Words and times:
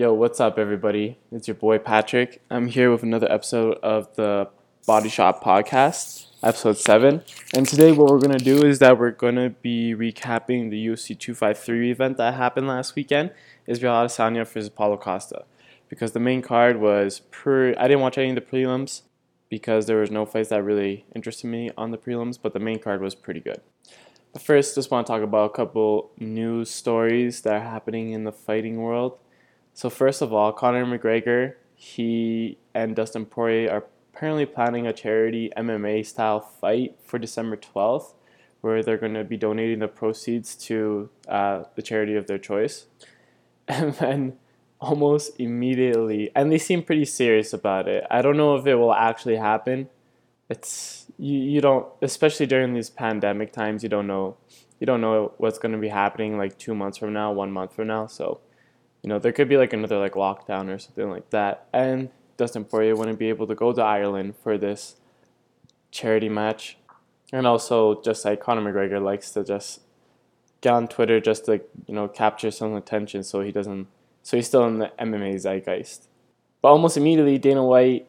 Yo, 0.00 0.14
what's 0.14 0.40
up, 0.40 0.58
everybody? 0.58 1.18
It's 1.30 1.46
your 1.46 1.54
boy 1.54 1.76
Patrick. 1.76 2.40
I'm 2.50 2.68
here 2.68 2.90
with 2.90 3.02
another 3.02 3.30
episode 3.30 3.76
of 3.82 4.08
the 4.16 4.48
Body 4.86 5.10
Shop 5.10 5.44
Podcast, 5.44 6.24
episode 6.42 6.78
7. 6.78 7.22
And 7.52 7.68
today, 7.68 7.92
what 7.92 8.10
we're 8.10 8.18
going 8.18 8.38
to 8.38 8.42
do 8.42 8.64
is 8.64 8.78
that 8.78 8.98
we're 8.98 9.10
going 9.10 9.34
to 9.34 9.50
be 9.50 9.94
recapping 9.94 10.70
the 10.70 10.86
UFC 10.86 11.08
253 11.18 11.90
event 11.90 12.16
that 12.16 12.32
happened 12.32 12.66
last 12.66 12.94
weekend 12.94 13.32
Israel 13.66 13.92
Adesanya 13.92 14.46
versus 14.46 14.70
Paulo 14.70 14.96
Costa. 14.96 15.44
Because 15.90 16.12
the 16.12 16.18
main 16.18 16.40
card 16.40 16.80
was 16.80 17.20
per. 17.30 17.74
I 17.76 17.86
didn't 17.86 18.00
watch 18.00 18.16
any 18.16 18.30
of 18.30 18.36
the 18.36 18.40
prelims 18.40 19.02
because 19.50 19.84
there 19.84 19.98
was 19.98 20.10
no 20.10 20.24
fights 20.24 20.48
that 20.48 20.64
really 20.64 21.04
interested 21.14 21.48
me 21.48 21.72
on 21.76 21.90
the 21.90 21.98
prelims, 21.98 22.38
but 22.40 22.54
the 22.54 22.58
main 22.58 22.78
card 22.78 23.02
was 23.02 23.14
pretty 23.14 23.40
good. 23.40 23.60
But 24.32 24.40
first, 24.40 24.76
just 24.76 24.90
want 24.90 25.06
to 25.06 25.12
talk 25.12 25.22
about 25.22 25.50
a 25.50 25.54
couple 25.54 26.10
news 26.18 26.70
stories 26.70 27.42
that 27.42 27.52
are 27.52 27.60
happening 27.60 28.12
in 28.12 28.24
the 28.24 28.32
fighting 28.32 28.78
world. 28.78 29.18
So 29.80 29.88
first 29.88 30.20
of 30.20 30.30
all, 30.30 30.52
Conor 30.52 30.84
McGregor, 30.84 31.54
he 31.74 32.58
and 32.74 32.94
Dustin 32.94 33.24
Poirier 33.24 33.70
are 33.70 33.86
apparently 34.12 34.44
planning 34.44 34.86
a 34.86 34.92
charity 34.92 35.50
MMA 35.56 36.04
style 36.04 36.38
fight 36.38 36.96
for 37.02 37.18
December 37.18 37.56
12th, 37.56 38.12
where 38.60 38.82
they're 38.82 38.98
going 38.98 39.14
to 39.14 39.24
be 39.24 39.38
donating 39.38 39.78
the 39.78 39.88
proceeds 39.88 40.54
to 40.66 41.08
uh, 41.26 41.62
the 41.76 41.80
charity 41.80 42.14
of 42.14 42.26
their 42.26 42.36
choice. 42.36 42.88
And 43.68 43.94
then 43.94 44.36
almost 44.82 45.40
immediately, 45.40 46.30
and 46.36 46.52
they 46.52 46.58
seem 46.58 46.82
pretty 46.82 47.06
serious 47.06 47.54
about 47.54 47.88
it. 47.88 48.04
I 48.10 48.20
don't 48.20 48.36
know 48.36 48.56
if 48.56 48.66
it 48.66 48.74
will 48.74 48.92
actually 48.92 49.36
happen. 49.36 49.88
It's 50.50 51.06
you, 51.16 51.38
you 51.38 51.62
don't 51.62 51.86
especially 52.02 52.44
during 52.44 52.74
these 52.74 52.90
pandemic 52.90 53.50
times 53.54 53.82
you 53.82 53.88
don't 53.88 54.06
know 54.06 54.36
you 54.78 54.86
don't 54.86 55.00
know 55.00 55.32
what's 55.38 55.58
going 55.58 55.72
to 55.72 55.78
be 55.78 55.88
happening 55.88 56.36
like 56.36 56.58
2 56.58 56.74
months 56.74 56.98
from 56.98 57.14
now, 57.14 57.32
1 57.32 57.50
month 57.50 57.72
from 57.72 57.86
now. 57.86 58.06
So, 58.08 58.40
you 59.02 59.08
know, 59.08 59.18
there 59.18 59.32
could 59.32 59.48
be 59.48 59.56
like 59.56 59.72
another 59.72 59.98
like 59.98 60.12
lockdown 60.12 60.68
or 60.68 60.78
something 60.78 61.10
like 61.10 61.30
that. 61.30 61.66
And 61.72 62.10
Dustin 62.36 62.64
Poirier 62.64 62.96
wouldn't 62.96 63.18
be 63.18 63.28
able 63.28 63.46
to 63.46 63.54
go 63.54 63.72
to 63.72 63.82
Ireland 63.82 64.34
for 64.42 64.58
this 64.58 64.96
charity 65.90 66.28
match. 66.28 66.76
And 67.32 67.46
also 67.46 68.00
just 68.02 68.24
like 68.24 68.40
Conor 68.40 68.72
McGregor 68.72 69.02
likes 69.02 69.30
to 69.32 69.44
just 69.44 69.80
get 70.60 70.72
on 70.72 70.88
Twitter 70.88 71.20
just 71.20 71.46
to, 71.46 71.60
you 71.86 71.94
know, 71.94 72.08
capture 72.08 72.50
some 72.50 72.74
attention 72.74 73.22
so 73.22 73.40
he 73.40 73.52
doesn't 73.52 73.86
so 74.22 74.36
he's 74.36 74.46
still 74.46 74.66
in 74.66 74.78
the 74.78 74.92
MMA 74.98 75.40
zeitgeist. 75.40 76.08
But 76.60 76.68
almost 76.68 76.96
immediately, 76.96 77.38
Dana 77.38 77.64
White 77.64 78.08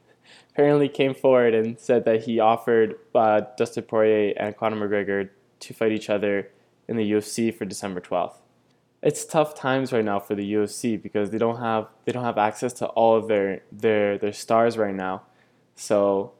apparently 0.50 0.88
came 0.88 1.14
forward 1.14 1.54
and 1.54 1.78
said 1.78 2.04
that 2.04 2.24
he 2.24 2.40
offered 2.40 2.96
uh, 3.14 3.42
Dustin 3.56 3.84
Poirier 3.84 4.34
and 4.36 4.56
Conor 4.56 4.86
McGregor 4.86 5.30
to 5.60 5.74
fight 5.74 5.92
each 5.92 6.10
other 6.10 6.50
in 6.88 6.96
the 6.96 7.10
UFC 7.10 7.54
for 7.54 7.64
December 7.64 8.00
12th. 8.00 8.36
It's 9.02 9.24
tough 9.24 9.54
times 9.54 9.92
right 9.92 10.04
now 10.04 10.18
for 10.18 10.34
the 10.34 10.54
UFC 10.54 11.00
because 11.00 11.30
they 11.30 11.38
don't 11.38 11.58
have 11.58 11.88
they 12.04 12.12
don't 12.12 12.24
have 12.24 12.38
access 12.38 12.72
to 12.74 12.86
all 12.86 13.16
of 13.16 13.28
their 13.28 13.62
their 13.70 14.18
their 14.18 14.32
stars 14.32 14.78
right 14.78 14.94
now. 14.94 15.22
So, 15.74 16.32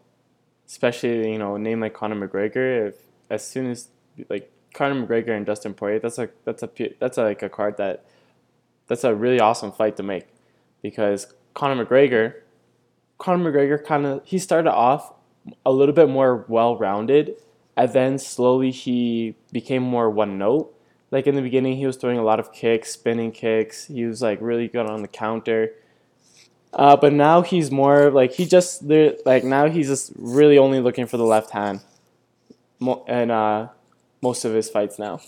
especially 0.66 1.30
you 1.32 1.38
know 1.38 1.56
a 1.56 1.58
name 1.58 1.80
like 1.80 1.94
Conor 1.94 2.28
McGregor, 2.28 2.88
if 2.88 2.94
as 3.30 3.46
soon 3.46 3.70
as 3.70 3.88
like 4.28 4.50
Conor 4.74 5.06
McGregor 5.06 5.36
and 5.36 5.44
Dustin 5.44 5.74
Poirier, 5.74 5.98
that's 5.98 6.18
a 6.18 6.30
that's 6.44 6.62
a 6.62 6.70
that's 6.98 7.18
a, 7.18 7.22
like 7.22 7.42
a 7.42 7.48
card 7.48 7.76
that 7.76 8.04
that's 8.86 9.04
a 9.04 9.14
really 9.14 9.40
awesome 9.40 9.72
fight 9.72 9.96
to 9.96 10.02
make 10.02 10.26
because 10.82 11.32
Conor 11.54 11.84
McGregor, 11.84 12.34
Conor 13.18 13.50
McGregor 13.50 13.84
kind 13.84 14.06
of 14.06 14.22
he 14.24 14.38
started 14.38 14.70
off 14.70 15.12
a 15.64 15.72
little 15.72 15.94
bit 15.94 16.08
more 16.08 16.44
well-rounded, 16.48 17.36
and 17.76 17.92
then 17.92 18.18
slowly 18.18 18.70
he 18.70 19.34
became 19.52 19.82
more 19.82 20.10
one 20.10 20.38
note. 20.38 20.72
Like 21.16 21.26
in 21.26 21.34
the 21.34 21.40
beginning, 21.40 21.78
he 21.78 21.86
was 21.86 21.96
throwing 21.96 22.18
a 22.18 22.22
lot 22.22 22.40
of 22.40 22.52
kicks, 22.52 22.90
spinning 22.90 23.32
kicks. 23.32 23.86
He 23.86 24.04
was 24.04 24.20
like 24.20 24.38
really 24.42 24.68
good 24.68 24.84
on 24.84 25.00
the 25.00 25.08
counter. 25.08 25.72
Uh, 26.74 26.94
but 26.94 27.10
now 27.10 27.40
he's 27.40 27.70
more 27.70 28.10
like 28.10 28.32
he 28.32 28.44
just 28.44 28.82
like 29.24 29.42
now 29.42 29.66
he's 29.66 29.88
just 29.88 30.12
really 30.16 30.58
only 30.58 30.78
looking 30.78 31.06
for 31.06 31.16
the 31.16 31.24
left 31.24 31.52
hand, 31.52 31.80
and 33.08 33.30
uh, 33.32 33.68
most 34.20 34.44
of 34.44 34.52
his 34.52 34.68
fights 34.68 34.98
now. 34.98 35.20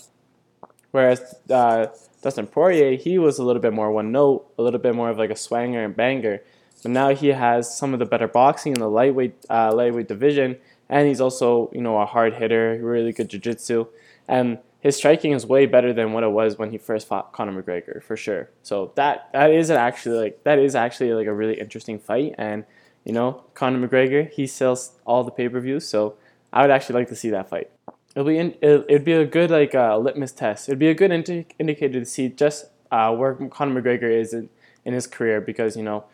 Whereas 0.91 1.33
uh, 1.49 1.87
Dustin 2.21 2.45
Poirier, 2.45 2.95
he 2.95 3.17
was 3.17 3.39
a 3.39 3.43
little 3.43 3.59
bit 3.59 3.73
more 3.73 3.91
one 3.91 4.11
note, 4.11 4.45
a 4.59 4.61
little 4.61 4.79
bit 4.79 4.93
more 4.93 5.09
of 5.09 5.17
like 5.17 5.31
a 5.31 5.35
swanger 5.35 5.83
and 5.83 5.95
banger. 5.95 6.43
But 6.83 6.91
now 6.91 7.15
he 7.15 7.29
has 7.29 7.75
some 7.75 7.93
of 7.93 7.99
the 7.99 8.05
better 8.05 8.27
boxing 8.27 8.73
in 8.73 8.79
the 8.79 8.91
lightweight 8.91 9.43
uh, 9.49 9.73
lightweight 9.73 10.07
division, 10.07 10.57
and 10.87 11.07
he's 11.07 11.19
also 11.19 11.71
you 11.73 11.81
know 11.81 11.97
a 11.97 12.05
hard 12.05 12.35
hitter, 12.35 12.79
really 12.79 13.11
good 13.11 13.31
jiu-jitsu, 13.31 13.87
and 14.27 14.59
his 14.79 14.95
striking 14.95 15.33
is 15.33 15.45
way 15.45 15.65
better 15.65 15.91
than 15.91 16.13
what 16.13 16.23
it 16.23 16.31
was 16.31 16.57
when 16.57 16.71
he 16.71 16.77
first 16.77 17.07
fought 17.07 17.33
Conor 17.33 17.61
McGregor 17.61 18.01
for 18.01 18.15
sure. 18.15 18.49
So 18.63 18.91
that 18.95 19.29
that 19.33 19.51
is 19.51 19.69
actually 19.69 20.19
like 20.19 20.43
that 20.43 20.59
is 20.59 20.75
actually 20.75 21.13
like 21.13 21.27
a 21.27 21.33
really 21.33 21.59
interesting 21.59 21.99
fight, 21.99 22.35
and 22.37 22.65
you 23.03 23.13
know 23.13 23.43
Conor 23.53 23.87
McGregor 23.87 24.29
he 24.29 24.47
sells 24.47 24.93
all 25.05 25.23
the 25.23 25.31
pay-per-views, 25.31 25.87
so 25.87 26.15
I 26.51 26.61
would 26.61 26.71
actually 26.71 26.95
like 26.95 27.09
to 27.09 27.15
see 27.15 27.29
that 27.29 27.49
fight 27.49 27.69
it'll 28.15 28.27
be 28.27 28.37
in, 28.37 28.55
it'll, 28.61 28.83
it'd 28.87 29.05
be 29.05 29.13
a 29.13 29.25
good 29.25 29.51
like 29.51 29.75
uh, 29.75 29.97
litmus 29.97 30.31
test. 30.31 30.69
It'd 30.69 30.79
be 30.79 30.89
a 30.89 30.93
good 30.93 31.11
indi- 31.11 31.47
indicator 31.57 31.99
to 31.99 32.05
see 32.05 32.29
just 32.29 32.65
uh, 32.91 33.13
where 33.15 33.35
Conor 33.35 33.81
McGregor 33.81 34.11
is 34.11 34.33
in, 34.33 34.49
in 34.85 34.93
his 34.93 35.07
career 35.07 35.41
because 35.41 35.77
you 35.77 35.83
know 35.83 36.05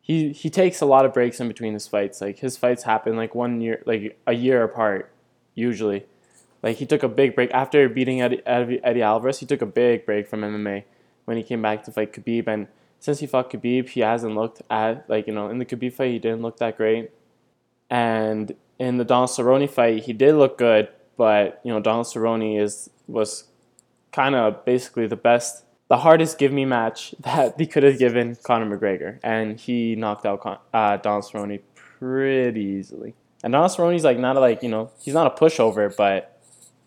he 0.00 0.32
he 0.32 0.50
takes 0.50 0.80
a 0.80 0.86
lot 0.86 1.04
of 1.04 1.14
breaks 1.14 1.40
in 1.40 1.48
between 1.48 1.74
his 1.74 1.86
fights. 1.86 2.20
Like 2.20 2.38
his 2.38 2.56
fights 2.56 2.82
happen 2.82 3.16
like 3.16 3.34
one 3.34 3.60
year, 3.60 3.82
like 3.86 4.18
a 4.26 4.34
year 4.34 4.62
apart, 4.62 5.10
usually. 5.54 6.06
Like 6.62 6.76
he 6.76 6.86
took 6.86 7.02
a 7.02 7.08
big 7.08 7.34
break 7.34 7.50
after 7.52 7.88
beating 7.88 8.20
Eddie, 8.20 8.42
Eddie, 8.46 9.02
Alvarez. 9.02 9.38
He 9.38 9.46
took 9.46 9.62
a 9.62 9.66
big 9.66 10.04
break 10.04 10.26
from 10.26 10.40
MMA 10.40 10.84
when 11.24 11.36
he 11.36 11.42
came 11.42 11.62
back 11.62 11.84
to 11.84 11.92
fight 11.92 12.12
Khabib, 12.12 12.48
and 12.48 12.66
since 12.98 13.20
he 13.20 13.26
fought 13.26 13.50
Khabib, 13.50 13.90
he 13.90 14.00
hasn't 14.00 14.34
looked 14.34 14.62
at 14.70 15.08
like 15.08 15.26
you 15.26 15.34
know 15.34 15.48
in 15.48 15.58
the 15.58 15.64
Khabib 15.64 15.92
fight 15.92 16.10
he 16.10 16.18
didn't 16.18 16.42
look 16.42 16.58
that 16.58 16.76
great, 16.76 17.10
and 17.90 18.54
in 18.78 18.96
the 18.96 19.04
Donald 19.04 19.30
Cerrone 19.30 19.68
fight 19.70 20.04
he 20.04 20.12
did 20.12 20.34
look 20.34 20.58
good, 20.58 20.88
but 21.16 21.60
you 21.64 21.72
know 21.72 21.80
Donald 21.80 22.06
Cerrone 22.06 22.60
is 22.60 22.90
was 23.06 23.44
kind 24.12 24.34
of 24.34 24.64
basically 24.64 25.06
the 25.06 25.16
best, 25.16 25.64
the 25.88 25.98
hardest 25.98 26.38
give 26.38 26.52
me 26.52 26.64
match 26.64 27.14
that 27.20 27.56
they 27.58 27.66
could 27.66 27.84
have 27.84 27.98
given 27.98 28.36
Conor 28.42 28.76
McGregor, 28.76 29.20
and 29.22 29.60
he 29.60 29.94
knocked 29.94 30.26
out 30.26 30.40
Con- 30.40 30.58
uh, 30.74 30.96
Donald 30.96 31.24
Cerrone 31.24 31.60
pretty 31.98 32.62
easily. 32.62 33.14
And 33.44 33.52
Donald 33.52 33.70
Cerrone's 33.70 34.02
like 34.02 34.18
not 34.18 34.36
a, 34.36 34.40
like 34.40 34.62
you 34.62 34.68
know 34.68 34.90
he's 34.98 35.14
not 35.14 35.26
a 35.26 35.40
pushover, 35.40 35.94
but 35.94 36.37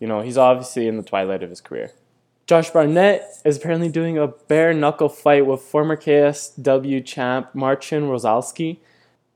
you 0.02 0.08
know 0.08 0.20
he's 0.20 0.36
obviously 0.36 0.88
in 0.88 0.96
the 0.96 1.04
twilight 1.04 1.44
of 1.44 1.50
his 1.50 1.60
career. 1.60 1.92
Josh 2.48 2.70
Barnett 2.70 3.22
is 3.44 3.56
apparently 3.56 3.88
doing 3.88 4.18
a 4.18 4.26
bare 4.26 4.74
knuckle 4.74 5.08
fight 5.08 5.46
with 5.46 5.60
former 5.60 5.96
KSW 5.96 7.06
champ 7.06 7.54
Marcin 7.54 8.08
Rozalski. 8.08 8.78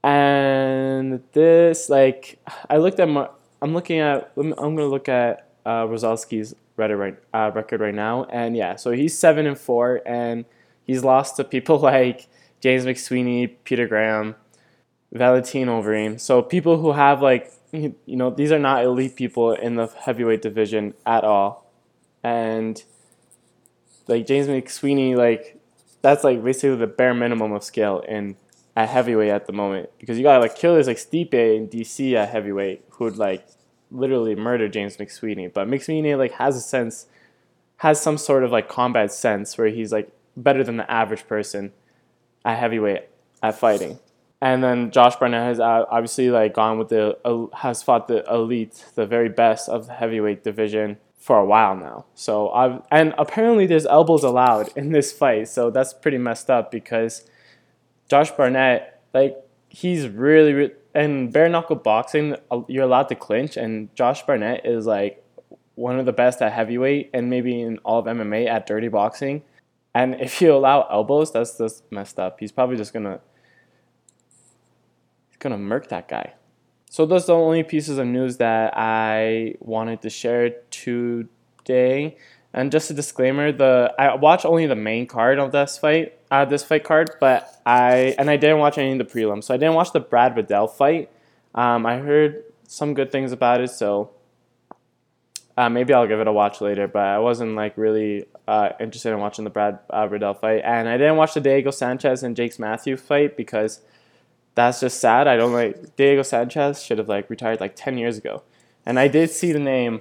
And 0.02 1.22
this, 1.34 1.88
like, 1.88 2.40
I 2.68 2.78
looked 2.78 2.98
at 2.98 3.08
Mar- 3.08 3.30
I'm 3.62 3.74
looking 3.74 4.00
at. 4.00 4.32
I'm 4.36 4.50
going 4.50 4.76
to 4.78 4.86
look 4.86 5.08
at 5.08 5.48
uh, 5.64 5.86
Rozalski's 5.86 6.56
right, 6.76 7.16
uh, 7.32 7.52
record 7.54 7.80
right 7.80 7.94
now, 7.94 8.24
and 8.24 8.56
yeah, 8.56 8.74
so 8.74 8.90
he's 8.90 9.16
seven 9.16 9.46
and 9.46 9.56
four, 9.56 10.02
and 10.04 10.44
he's 10.82 11.04
lost 11.04 11.36
to 11.36 11.44
people 11.44 11.78
like 11.92 12.26
James 12.60 12.84
McSweeney, 12.84 13.54
Peter 13.62 13.86
Graham, 13.86 14.34
Valentin 15.12 15.68
Overeem. 15.68 16.18
So 16.18 16.42
people 16.42 16.78
who 16.78 16.90
have 16.90 17.22
like 17.22 17.52
you 17.72 17.94
know 18.06 18.30
these 18.30 18.52
are 18.52 18.58
not 18.58 18.84
elite 18.84 19.16
people 19.16 19.52
in 19.52 19.76
the 19.76 19.86
heavyweight 19.86 20.42
division 20.42 20.94
at 21.04 21.24
all, 21.24 21.70
and 22.22 22.82
like 24.06 24.26
James 24.26 24.46
McSweeney, 24.46 25.16
like 25.16 25.60
that's 26.02 26.24
like 26.24 26.42
basically 26.42 26.76
the 26.76 26.86
bare 26.86 27.14
minimum 27.14 27.52
of 27.52 27.64
skill 27.64 28.00
in 28.00 28.36
at 28.76 28.88
heavyweight 28.88 29.30
at 29.30 29.46
the 29.46 29.52
moment 29.52 29.88
because 29.98 30.18
you 30.18 30.22
got 30.22 30.40
like 30.40 30.54
killers 30.54 30.86
like 30.86 30.98
Stipe 30.98 31.32
and 31.32 31.70
DC 31.70 32.14
at 32.14 32.28
heavyweight 32.28 32.84
who'd 32.90 33.16
like 33.16 33.46
literally 33.90 34.34
murder 34.34 34.68
James 34.68 34.96
McSweeney. 34.98 35.52
But 35.52 35.68
McSweeney 35.68 36.16
like 36.16 36.32
has 36.32 36.56
a 36.56 36.60
sense, 36.60 37.06
has 37.78 38.00
some 38.00 38.18
sort 38.18 38.44
of 38.44 38.52
like 38.52 38.68
combat 38.68 39.12
sense 39.12 39.56
where 39.56 39.68
he's 39.68 39.92
like 39.92 40.10
better 40.36 40.62
than 40.62 40.76
the 40.76 40.90
average 40.90 41.26
person 41.26 41.72
at 42.44 42.58
heavyweight 42.58 43.08
at 43.42 43.58
fighting. 43.58 43.98
And 44.40 44.62
then 44.62 44.90
Josh 44.90 45.16
Barnett 45.16 45.42
has 45.42 45.60
uh, 45.60 45.84
obviously 45.88 46.30
like 46.30 46.54
gone 46.54 46.78
with 46.78 46.88
the 46.88 47.16
uh, 47.24 47.46
has 47.56 47.82
fought 47.82 48.08
the 48.08 48.24
elite, 48.30 48.84
the 48.94 49.06
very 49.06 49.28
best 49.28 49.68
of 49.68 49.86
the 49.86 49.94
heavyweight 49.94 50.44
division 50.44 50.98
for 51.16 51.38
a 51.38 51.44
while 51.44 51.74
now. 51.74 52.04
So 52.14 52.50
I've 52.50 52.82
and 52.90 53.14
apparently 53.16 53.66
there's 53.66 53.86
elbows 53.86 54.22
allowed 54.22 54.68
in 54.76 54.92
this 54.92 55.10
fight. 55.10 55.48
So 55.48 55.70
that's 55.70 55.94
pretty 55.94 56.18
messed 56.18 56.50
up 56.50 56.70
because 56.70 57.24
Josh 58.08 58.30
Barnett 58.30 59.00
like 59.14 59.36
he's 59.68 60.08
really, 60.08 60.52
really 60.52 60.74
in 60.94 61.30
bare 61.30 61.48
knuckle 61.48 61.76
boxing, 61.76 62.36
uh, 62.50 62.62
you're 62.68 62.84
allowed 62.84 63.08
to 63.08 63.14
clinch, 63.14 63.56
and 63.56 63.94
Josh 63.94 64.24
Barnett 64.24 64.64
is 64.64 64.86
like 64.86 65.22
one 65.74 65.98
of 65.98 66.06
the 66.06 66.12
best 66.12 66.40
at 66.40 66.52
heavyweight 66.52 67.10
and 67.12 67.28
maybe 67.28 67.60
in 67.60 67.78
all 67.78 67.98
of 67.98 68.06
MMA 68.06 68.46
at 68.48 68.66
dirty 68.66 68.88
boxing. 68.88 69.42
And 69.94 70.14
if 70.20 70.40
you 70.40 70.54
allow 70.54 70.86
elbows, 70.90 71.32
that's 71.32 71.58
just 71.58 71.90
messed 71.90 72.18
up. 72.18 72.40
He's 72.40 72.52
probably 72.52 72.76
just 72.76 72.92
gonna 72.92 73.20
gonna 75.38 75.58
murk 75.58 75.88
that 75.88 76.08
guy. 76.08 76.34
So 76.90 77.04
those 77.04 77.24
are 77.24 77.26
the 77.26 77.34
only 77.34 77.62
pieces 77.62 77.98
of 77.98 78.06
news 78.06 78.38
that 78.38 78.72
I 78.76 79.56
wanted 79.60 80.02
to 80.02 80.10
share 80.10 80.50
today. 80.70 82.16
And 82.54 82.72
just 82.72 82.90
a 82.90 82.94
disclaimer: 82.94 83.52
the 83.52 83.94
I 83.98 84.14
watched 84.14 84.46
only 84.46 84.66
the 84.66 84.76
main 84.76 85.06
card 85.06 85.38
of 85.38 85.52
this 85.52 85.76
fight, 85.76 86.14
uh, 86.30 86.46
this 86.46 86.64
fight 86.64 86.84
card, 86.84 87.10
but 87.20 87.60
I 87.66 88.14
and 88.18 88.30
I 88.30 88.36
didn't 88.36 88.58
watch 88.58 88.78
any 88.78 88.92
of 88.92 88.98
the 88.98 89.04
prelims, 89.04 89.44
so 89.44 89.54
I 89.54 89.58
didn't 89.58 89.74
watch 89.74 89.92
the 89.92 90.00
Brad 90.00 90.36
Riddell 90.36 90.68
fight. 90.68 91.10
Um, 91.54 91.84
I 91.84 91.98
heard 91.98 92.44
some 92.66 92.94
good 92.94 93.12
things 93.12 93.32
about 93.32 93.60
it, 93.60 93.68
so 93.68 94.10
uh, 95.56 95.68
maybe 95.68 95.92
I'll 95.92 96.06
give 96.06 96.20
it 96.20 96.28
a 96.28 96.32
watch 96.32 96.62
later. 96.62 96.88
But 96.88 97.02
I 97.02 97.18
wasn't 97.18 97.56
like 97.56 97.76
really 97.76 98.24
uh, 98.48 98.70
interested 98.80 99.12
in 99.12 99.18
watching 99.18 99.44
the 99.44 99.50
Brad 99.50 99.80
uh, 99.92 100.08
Riddell 100.08 100.34
fight, 100.34 100.62
and 100.64 100.88
I 100.88 100.96
didn't 100.96 101.16
watch 101.16 101.34
the 101.34 101.40
Diego 101.40 101.70
Sanchez 101.70 102.22
and 102.22 102.34
Jake 102.34 102.58
Matthews 102.58 103.02
fight 103.02 103.36
because 103.36 103.80
that's 104.56 104.80
just 104.80 105.00
sad. 105.00 105.28
I 105.28 105.36
don't 105.36 105.52
like 105.52 105.94
Diego 105.94 106.22
Sanchez 106.22 106.82
should 106.82 106.98
have 106.98 107.08
like 107.08 107.30
retired 107.30 107.60
like 107.60 107.76
ten 107.76 107.96
years 107.96 108.18
ago, 108.18 108.42
and 108.84 108.98
I 108.98 109.06
did 109.06 109.30
see 109.30 109.52
the 109.52 109.60
name 109.60 110.00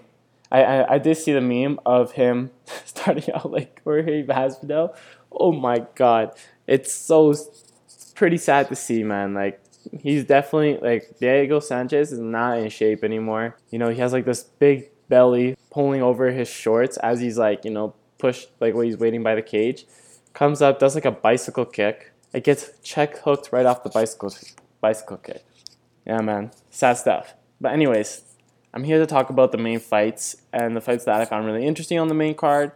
I, 0.51 0.63
I, 0.63 0.93
I 0.95 0.97
did 0.99 1.17
see 1.17 1.33
the 1.33 1.41
meme 1.41 1.79
of 1.85 2.13
him 2.13 2.51
starting 2.85 3.33
out 3.33 3.51
like 3.51 3.81
Jorge 3.83 4.25
Masvidal. 4.25 4.95
Oh 5.31 5.51
my 5.51 5.85
god, 5.95 6.31
it's 6.67 6.93
so 6.93 7.33
pretty 8.15 8.37
sad 8.37 8.69
to 8.69 8.75
see, 8.75 9.03
man. 9.03 9.33
Like 9.33 9.59
he's 10.01 10.25
definitely 10.25 10.77
like 10.77 11.19
Diego 11.19 11.59
Sanchez 11.59 12.11
is 12.11 12.19
not 12.19 12.59
in 12.59 12.69
shape 12.69 13.03
anymore. 13.03 13.57
You 13.69 13.79
know, 13.79 13.89
he 13.89 13.99
has 13.99 14.13
like 14.13 14.25
this 14.25 14.43
big 14.43 14.89
belly 15.09 15.57
pulling 15.71 16.01
over 16.01 16.31
his 16.31 16.47
shorts 16.47 16.97
as 16.97 17.19
he's 17.19 17.37
like, 17.37 17.65
you 17.65 17.71
know, 17.71 17.93
pushed 18.17 18.49
like 18.59 18.73
when 18.73 18.85
he's 18.85 18.97
waiting 18.97 19.23
by 19.23 19.35
the 19.35 19.41
cage. 19.41 19.85
Comes 20.33 20.61
up, 20.61 20.79
does 20.79 20.95
like 20.95 21.05
a 21.05 21.11
bicycle 21.11 21.65
kick. 21.65 22.11
It 22.35 22.43
gets 22.43 22.69
check 22.83 23.19
hooked 23.19 23.53
right 23.53 23.65
off 23.65 23.83
the 23.83 23.89
bicycle 23.89 24.29
bicycle 24.81 25.15
kick. 25.15 25.45
Yeah, 26.05 26.19
man, 26.19 26.51
sad 26.69 26.97
stuff. 26.97 27.33
But 27.61 27.71
anyways, 27.71 28.23
I'm 28.73 28.83
here 28.83 28.99
to 28.99 29.05
talk 29.05 29.29
about 29.29 29.53
the 29.53 29.57
main 29.57 29.79
fights 29.79 30.35
and 30.51 30.75
the 30.75 30.81
fights 30.81 31.05
that 31.05 31.21
I 31.21 31.23
found 31.23 31.45
really 31.45 31.65
interesting 31.65 31.97
on 31.97 32.09
the 32.09 32.13
main 32.13 32.35
card. 32.35 32.73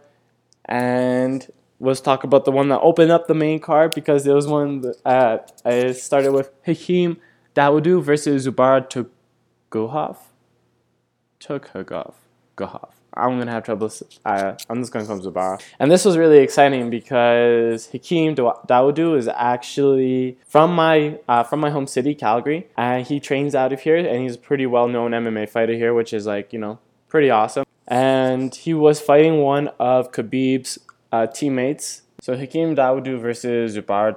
And 0.64 1.46
let's 1.78 2.00
talk 2.00 2.24
about 2.24 2.46
the 2.46 2.50
one 2.52 2.68
that 2.68 2.80
opened 2.80 3.10
up 3.10 3.26
the 3.26 3.34
main 3.34 3.60
card 3.60 3.92
because 3.94 4.26
it 4.26 4.32
was 4.32 4.46
one 4.46 4.80
that 4.80 4.96
uh, 5.04 5.38
I 5.62 5.92
started 5.92 6.32
with 6.32 6.50
Hakeem 6.64 7.18
Dawodu 7.54 8.02
versus 8.02 8.46
Zubair 8.46 8.88
Tukhugov. 9.70 10.16
Tukhugov. 11.38 12.14
Guhov. 12.56 12.99
I'm 13.14 13.38
gonna 13.38 13.50
have 13.50 13.64
trouble. 13.64 13.90
Uh, 14.24 14.54
I'm 14.68 14.80
just 14.80 14.92
gonna 14.92 15.06
come 15.06 15.20
to 15.20 15.30
Zubair. 15.30 15.60
And 15.78 15.90
this 15.90 16.04
was 16.04 16.16
really 16.16 16.38
exciting 16.38 16.90
because 16.90 17.86
Hakeem 17.86 18.34
Dawodu 18.36 19.16
is 19.16 19.28
actually 19.28 20.38
from 20.46 20.74
my 20.74 21.18
uh, 21.28 21.42
from 21.42 21.60
my 21.60 21.70
home 21.70 21.86
city, 21.86 22.14
Calgary, 22.14 22.68
and 22.76 23.06
he 23.06 23.20
trains 23.20 23.54
out 23.54 23.72
of 23.72 23.80
here, 23.80 23.96
and 23.96 24.22
he's 24.22 24.36
a 24.36 24.38
pretty 24.38 24.66
well 24.66 24.88
known 24.88 25.10
MMA 25.10 25.48
fighter 25.48 25.74
here, 25.74 25.94
which 25.94 26.12
is 26.12 26.26
like 26.26 26.52
you 26.52 26.58
know 26.58 26.78
pretty 27.08 27.30
awesome. 27.30 27.64
And 27.88 28.54
he 28.54 28.72
was 28.72 29.00
fighting 29.00 29.38
one 29.38 29.68
of 29.80 30.12
Khabib's 30.12 30.78
uh, 31.10 31.26
teammates. 31.26 32.02
So 32.20 32.36
Hakeem 32.36 32.76
Dawodu 32.76 33.20
versus 33.20 33.76
Zubair 33.76 34.16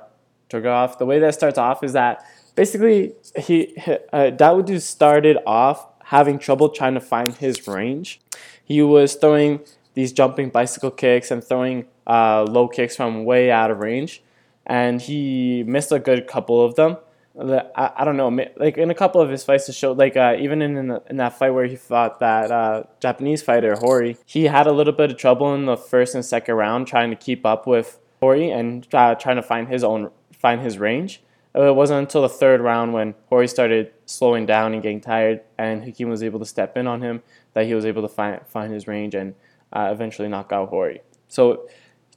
Tukhugov. 0.50 0.98
The 1.00 1.06
way 1.06 1.20
that 1.20 1.34
starts 1.34 1.58
off 1.58 1.84
is 1.84 1.94
that 1.94 2.24
basically 2.56 3.14
he 3.38 3.74
uh, 4.12 4.30
Dawodu 4.32 4.80
started 4.82 5.38
off 5.46 5.88
having 6.06 6.38
trouble 6.38 6.70
trying 6.70 6.94
to 6.94 7.02
find 7.02 7.34
his 7.36 7.68
range 7.68 8.20
he 8.64 8.82
was 8.82 9.16
throwing 9.16 9.62
these 9.94 10.12
jumping 10.12 10.50
bicycle 10.50 10.92
kicks 10.92 11.32
and 11.32 11.44
throwing 11.44 11.86
uh, 12.08 12.44
low 12.44 12.68
kicks 12.68 12.96
from 12.96 13.26
way 13.26 13.52
out 13.52 13.72
of 13.72 13.80
range, 13.80 14.24
and 14.66 15.02
he 15.02 15.64
missed 15.64 15.92
a 15.92 16.00
good 16.00 16.28
couple 16.28 16.64
of 16.64 16.76
them. 16.76 16.98
I, 17.40 17.92
I 17.98 18.06
don't 18.06 18.16
know, 18.16 18.30
like 18.58 18.78
in 18.78 18.92
a 18.92 18.96
couple 18.96 19.20
of 19.20 19.30
his 19.30 19.44
fights 19.44 19.66
to 19.66 19.74
show, 19.74 19.94
like 19.94 20.16
uh, 20.16 20.36
even 20.40 20.62
in 20.62 20.78
in, 20.78 21.00
in, 21.10 21.18
that 21.18 21.38
fight 21.38 21.50
where 21.50 21.66
he 21.66 21.76
fought 21.76 22.20
that 22.20 22.52
uh, 22.52 22.84
Japanese 23.00 23.42
fighter 23.42 23.76
Horie, 23.76 24.18
he 24.26 24.46
had 24.46 24.68
a 24.68 24.72
little 24.72 24.94
bit 24.94 25.12
of 25.12 25.18
trouble 25.18 25.54
in 25.56 25.66
the 25.66 25.76
first 25.76 26.14
and 26.14 26.24
second 26.24 26.56
round 26.56 26.86
trying 26.86 27.10
to 27.10 27.16
keep 27.16 27.44
up 27.44 27.66
with 27.66 28.00
Horie 28.22 28.52
and 28.52 28.88
uh, 28.94 29.16
trying 29.16 29.38
to 29.38 29.42
find 29.42 29.68
his 29.68 29.84
own 29.84 30.12
find 30.32 30.62
his 30.62 30.78
range. 30.78 31.24
It 31.56 31.76
wasn't 31.76 32.00
until 32.00 32.24
the 32.24 32.30
third 32.30 32.62
round 32.62 32.94
when 32.94 33.14
Horie 33.32 33.50
started 33.50 33.92
slowing 34.06 34.46
down 34.46 34.74
and 34.74 34.82
getting 34.82 35.02
tired, 35.02 35.42
and 35.58 35.84
Hakeem 35.84 36.10
was 36.10 36.22
able 36.22 36.40
to 36.40 36.46
step 36.46 36.78
in 36.78 36.88
on 36.88 37.02
him 37.02 37.24
that 37.54 37.66
he 37.66 37.74
was 37.74 37.86
able 37.86 38.02
to 38.02 38.08
find 38.08 38.42
find 38.48 38.74
his 38.74 38.88
range 38.88 39.16
and 39.16 39.36
uh, 39.72 39.90
eventually 39.92 40.28
knock 40.28 40.52
out 40.52 40.72
Horie. 40.72 41.00
So 41.28 41.68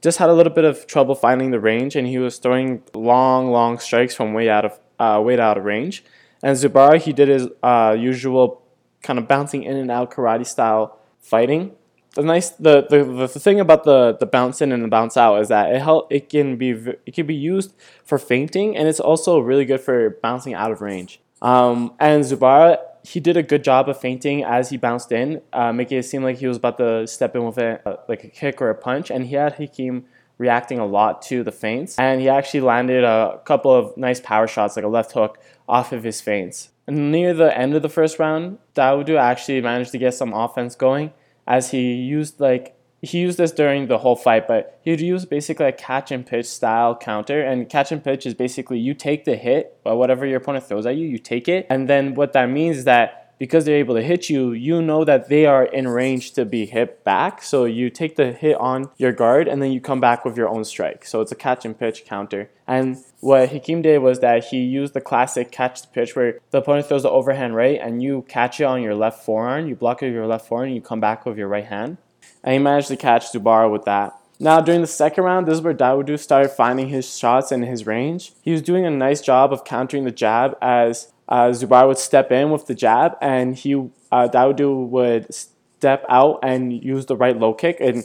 just 0.01 0.19
had 0.19 0.29
a 0.29 0.33
little 0.33 0.53
bit 0.53 0.63
of 0.63 0.87
trouble 0.87 1.15
finding 1.15 1.51
the 1.51 1.59
range, 1.59 1.95
and 1.95 2.07
he 2.07 2.17
was 2.17 2.37
throwing 2.37 2.83
long, 2.93 3.51
long 3.51 3.79
strikes 3.79 4.15
from 4.15 4.33
way 4.33 4.49
out 4.49 4.65
of 4.65 4.79
uh, 4.99 5.21
way 5.21 5.39
out 5.39 5.57
of 5.57 5.65
range. 5.65 6.03
And 6.43 6.55
Zubara, 6.55 7.01
he 7.01 7.13
did 7.13 7.27
his 7.27 7.47
uh, 7.63 7.95
usual 7.97 8.61
kind 9.01 9.17
of 9.17 9.27
bouncing 9.27 9.63
in 9.63 9.75
and 9.75 9.89
out 9.89 10.11
karate 10.11 10.45
style 10.45 10.99
fighting. 11.19 11.71
The 12.13 12.23
nice 12.23 12.49
the, 12.49 12.85
the, 12.89 13.03
the 13.03 13.27
thing 13.27 13.59
about 13.59 13.83
the, 13.83 14.17
the 14.19 14.25
bounce 14.25 14.61
in 14.61 14.71
and 14.71 14.83
the 14.83 14.87
bounce 14.87 15.17
out 15.17 15.39
is 15.39 15.49
that 15.49 15.71
it 15.71 15.81
help 15.81 16.11
it 16.11 16.29
can 16.29 16.57
be 16.57 16.71
it 17.05 17.13
can 17.13 17.27
be 17.27 17.35
used 17.35 17.75
for 18.03 18.17
feinting 18.17 18.75
and 18.75 18.87
it's 18.87 18.99
also 18.99 19.37
really 19.39 19.65
good 19.65 19.81
for 19.81 20.17
bouncing 20.21 20.55
out 20.55 20.71
of 20.71 20.81
range. 20.81 21.19
Um, 21.43 21.93
and 21.99 22.23
Zubair 22.23 22.79
he 23.07 23.21
did 23.21 23.37
a 23.37 23.43
good 23.43 23.63
job 23.63 23.87
of 23.87 23.97
feinting 23.97 24.43
as 24.43 24.69
he 24.69 24.75
bounced 24.75 25.13
in, 25.13 25.41
uh, 25.53 25.71
making 25.71 25.97
it 25.97 26.03
seem 26.03 26.23
like 26.23 26.37
he 26.37 26.47
was 26.47 26.57
about 26.57 26.77
to 26.77 27.07
step 27.07 27.37
in 27.37 27.45
with 27.45 27.57
a, 27.57 27.79
uh, 27.87 27.95
like 28.09 28.25
a 28.25 28.27
kick 28.27 28.61
or 28.61 28.69
a 28.69 28.75
punch. 28.75 29.09
And 29.09 29.25
he 29.25 29.35
had 29.35 29.53
Hakeem 29.53 30.03
reacting 30.37 30.77
a 30.77 30.85
lot 30.85 31.21
to 31.21 31.41
the 31.41 31.51
feints. 31.53 31.97
And 31.97 32.19
he 32.19 32.27
actually 32.27 32.59
landed 32.59 33.05
a 33.05 33.39
couple 33.45 33.73
of 33.73 33.95
nice 33.95 34.19
power 34.19 34.45
shots, 34.45 34.75
like 34.75 34.83
a 34.83 34.89
left 34.89 35.13
hook, 35.13 35.39
off 35.69 35.93
of 35.93 36.03
his 36.03 36.19
feints. 36.19 36.69
And 36.85 37.09
near 37.09 37.33
the 37.33 37.57
end 37.57 37.75
of 37.75 37.81
the 37.81 37.89
first 37.89 38.19
round, 38.19 38.57
Dawodu 38.75 39.17
actually 39.17 39.61
managed 39.61 39.91
to 39.91 39.97
get 39.97 40.13
some 40.13 40.33
offense 40.33 40.75
going 40.75 41.13
as 41.47 41.71
he 41.71 41.93
used 41.93 42.41
like 42.41 42.76
he 43.01 43.19
used 43.19 43.37
this 43.37 43.51
during 43.51 43.87
the 43.87 43.99
whole 43.99 44.15
fight, 44.15 44.47
but 44.47 44.79
he'd 44.81 45.01
use 45.01 45.25
basically 45.25 45.67
a 45.67 45.71
catch 45.71 46.11
and 46.11 46.25
pitch 46.25 46.47
style 46.47 46.95
counter. 46.95 47.41
And 47.41 47.69
catch 47.69 47.91
and 47.91 48.03
pitch 48.03 48.25
is 48.25 48.33
basically 48.33 48.79
you 48.79 48.93
take 48.93 49.25
the 49.25 49.35
hit, 49.35 49.77
or 49.85 49.97
whatever 49.97 50.25
your 50.25 50.37
opponent 50.37 50.65
throws 50.65 50.85
at 50.85 50.95
you, 50.95 51.07
you 51.07 51.19
take 51.19 51.47
it. 51.47 51.67
And 51.69 51.87
then 51.87 52.15
what 52.15 52.33
that 52.33 52.49
means 52.49 52.79
is 52.79 52.83
that 52.85 53.23
because 53.39 53.65
they're 53.65 53.77
able 53.77 53.93
to 53.93 54.01
hit 54.01 54.31
you, 54.31 54.51
you 54.51 54.81
know 54.81 55.05
that 55.05 55.29
they 55.29 55.45
are 55.45 55.65
in 55.65 55.87
range 55.87 56.31
to 56.33 56.43
be 56.43 56.65
hit 56.65 57.03
back. 57.03 57.43
So 57.43 57.65
you 57.65 57.91
take 57.91 58.15
the 58.15 58.31
hit 58.31 58.57
on 58.57 58.89
your 58.97 59.11
guard 59.11 59.47
and 59.47 59.61
then 59.61 59.71
you 59.71 59.79
come 59.79 59.99
back 59.99 60.25
with 60.25 60.35
your 60.35 60.49
own 60.49 60.63
strike. 60.63 61.05
So 61.05 61.21
it's 61.21 61.31
a 61.31 61.35
catch 61.35 61.63
and 61.63 61.77
pitch 61.77 62.03
counter. 62.05 62.49
And 62.65 62.97
what 63.19 63.49
Hakeem 63.49 63.83
did 63.83 63.99
was 63.99 64.21
that 64.21 64.45
he 64.45 64.57
used 64.57 64.95
the 64.95 65.01
classic 65.01 65.51
catch 65.51 65.83
the 65.83 65.87
pitch 65.89 66.15
where 66.15 66.39
the 66.49 66.57
opponent 66.57 66.87
throws 66.87 67.03
the 67.03 67.11
overhand 67.11 67.55
right 67.55 67.79
and 67.79 68.01
you 68.01 68.25
catch 68.27 68.59
it 68.59 68.63
on 68.63 68.81
your 68.81 68.95
left 68.95 69.23
forearm, 69.23 69.67
you 69.67 69.75
block 69.75 70.01
it 70.01 70.07
with 70.07 70.15
your 70.15 70.27
left 70.27 70.47
forearm, 70.47 70.67
and 70.67 70.75
you 70.75 70.81
come 70.81 70.99
back 70.99 71.23
with 71.25 71.37
your 71.37 71.47
right 71.47 71.65
hand 71.65 71.97
and 72.43 72.53
he 72.53 72.59
managed 72.59 72.87
to 72.89 72.97
catch 72.97 73.31
Zubair 73.31 73.71
with 73.71 73.85
that. 73.85 74.13
Now, 74.39 74.61
during 74.61 74.81
the 74.81 74.87
second 74.87 75.23
round, 75.23 75.47
this 75.47 75.55
is 75.55 75.61
where 75.61 75.73
Dawodu 75.73 76.19
started 76.19 76.49
finding 76.49 76.89
his 76.89 77.17
shots 77.17 77.51
and 77.51 77.65
his 77.65 77.87
range. 77.87 78.33
He 78.41 78.51
was 78.51 78.61
doing 78.61 78.85
a 78.85 78.91
nice 78.91 79.19
job 79.21 79.51
of 79.51 79.65
countering 79.65 80.03
the 80.03 80.11
jab 80.11 80.55
as 80.61 81.11
uh, 81.27 81.47
Zubair 81.49 81.87
would 81.87 81.97
step 81.97 82.31
in 82.31 82.51
with 82.51 82.67
the 82.67 82.75
jab, 82.75 83.17
and 83.19 83.55
he 83.55 83.73
uh, 83.75 84.29
Dawodu 84.29 84.87
would 84.87 85.33
step 85.33 86.05
out 86.07 86.39
and 86.43 86.71
use 86.83 87.07
the 87.07 87.15
right 87.15 87.37
low 87.37 87.53
kick. 87.53 87.77
And 87.79 88.03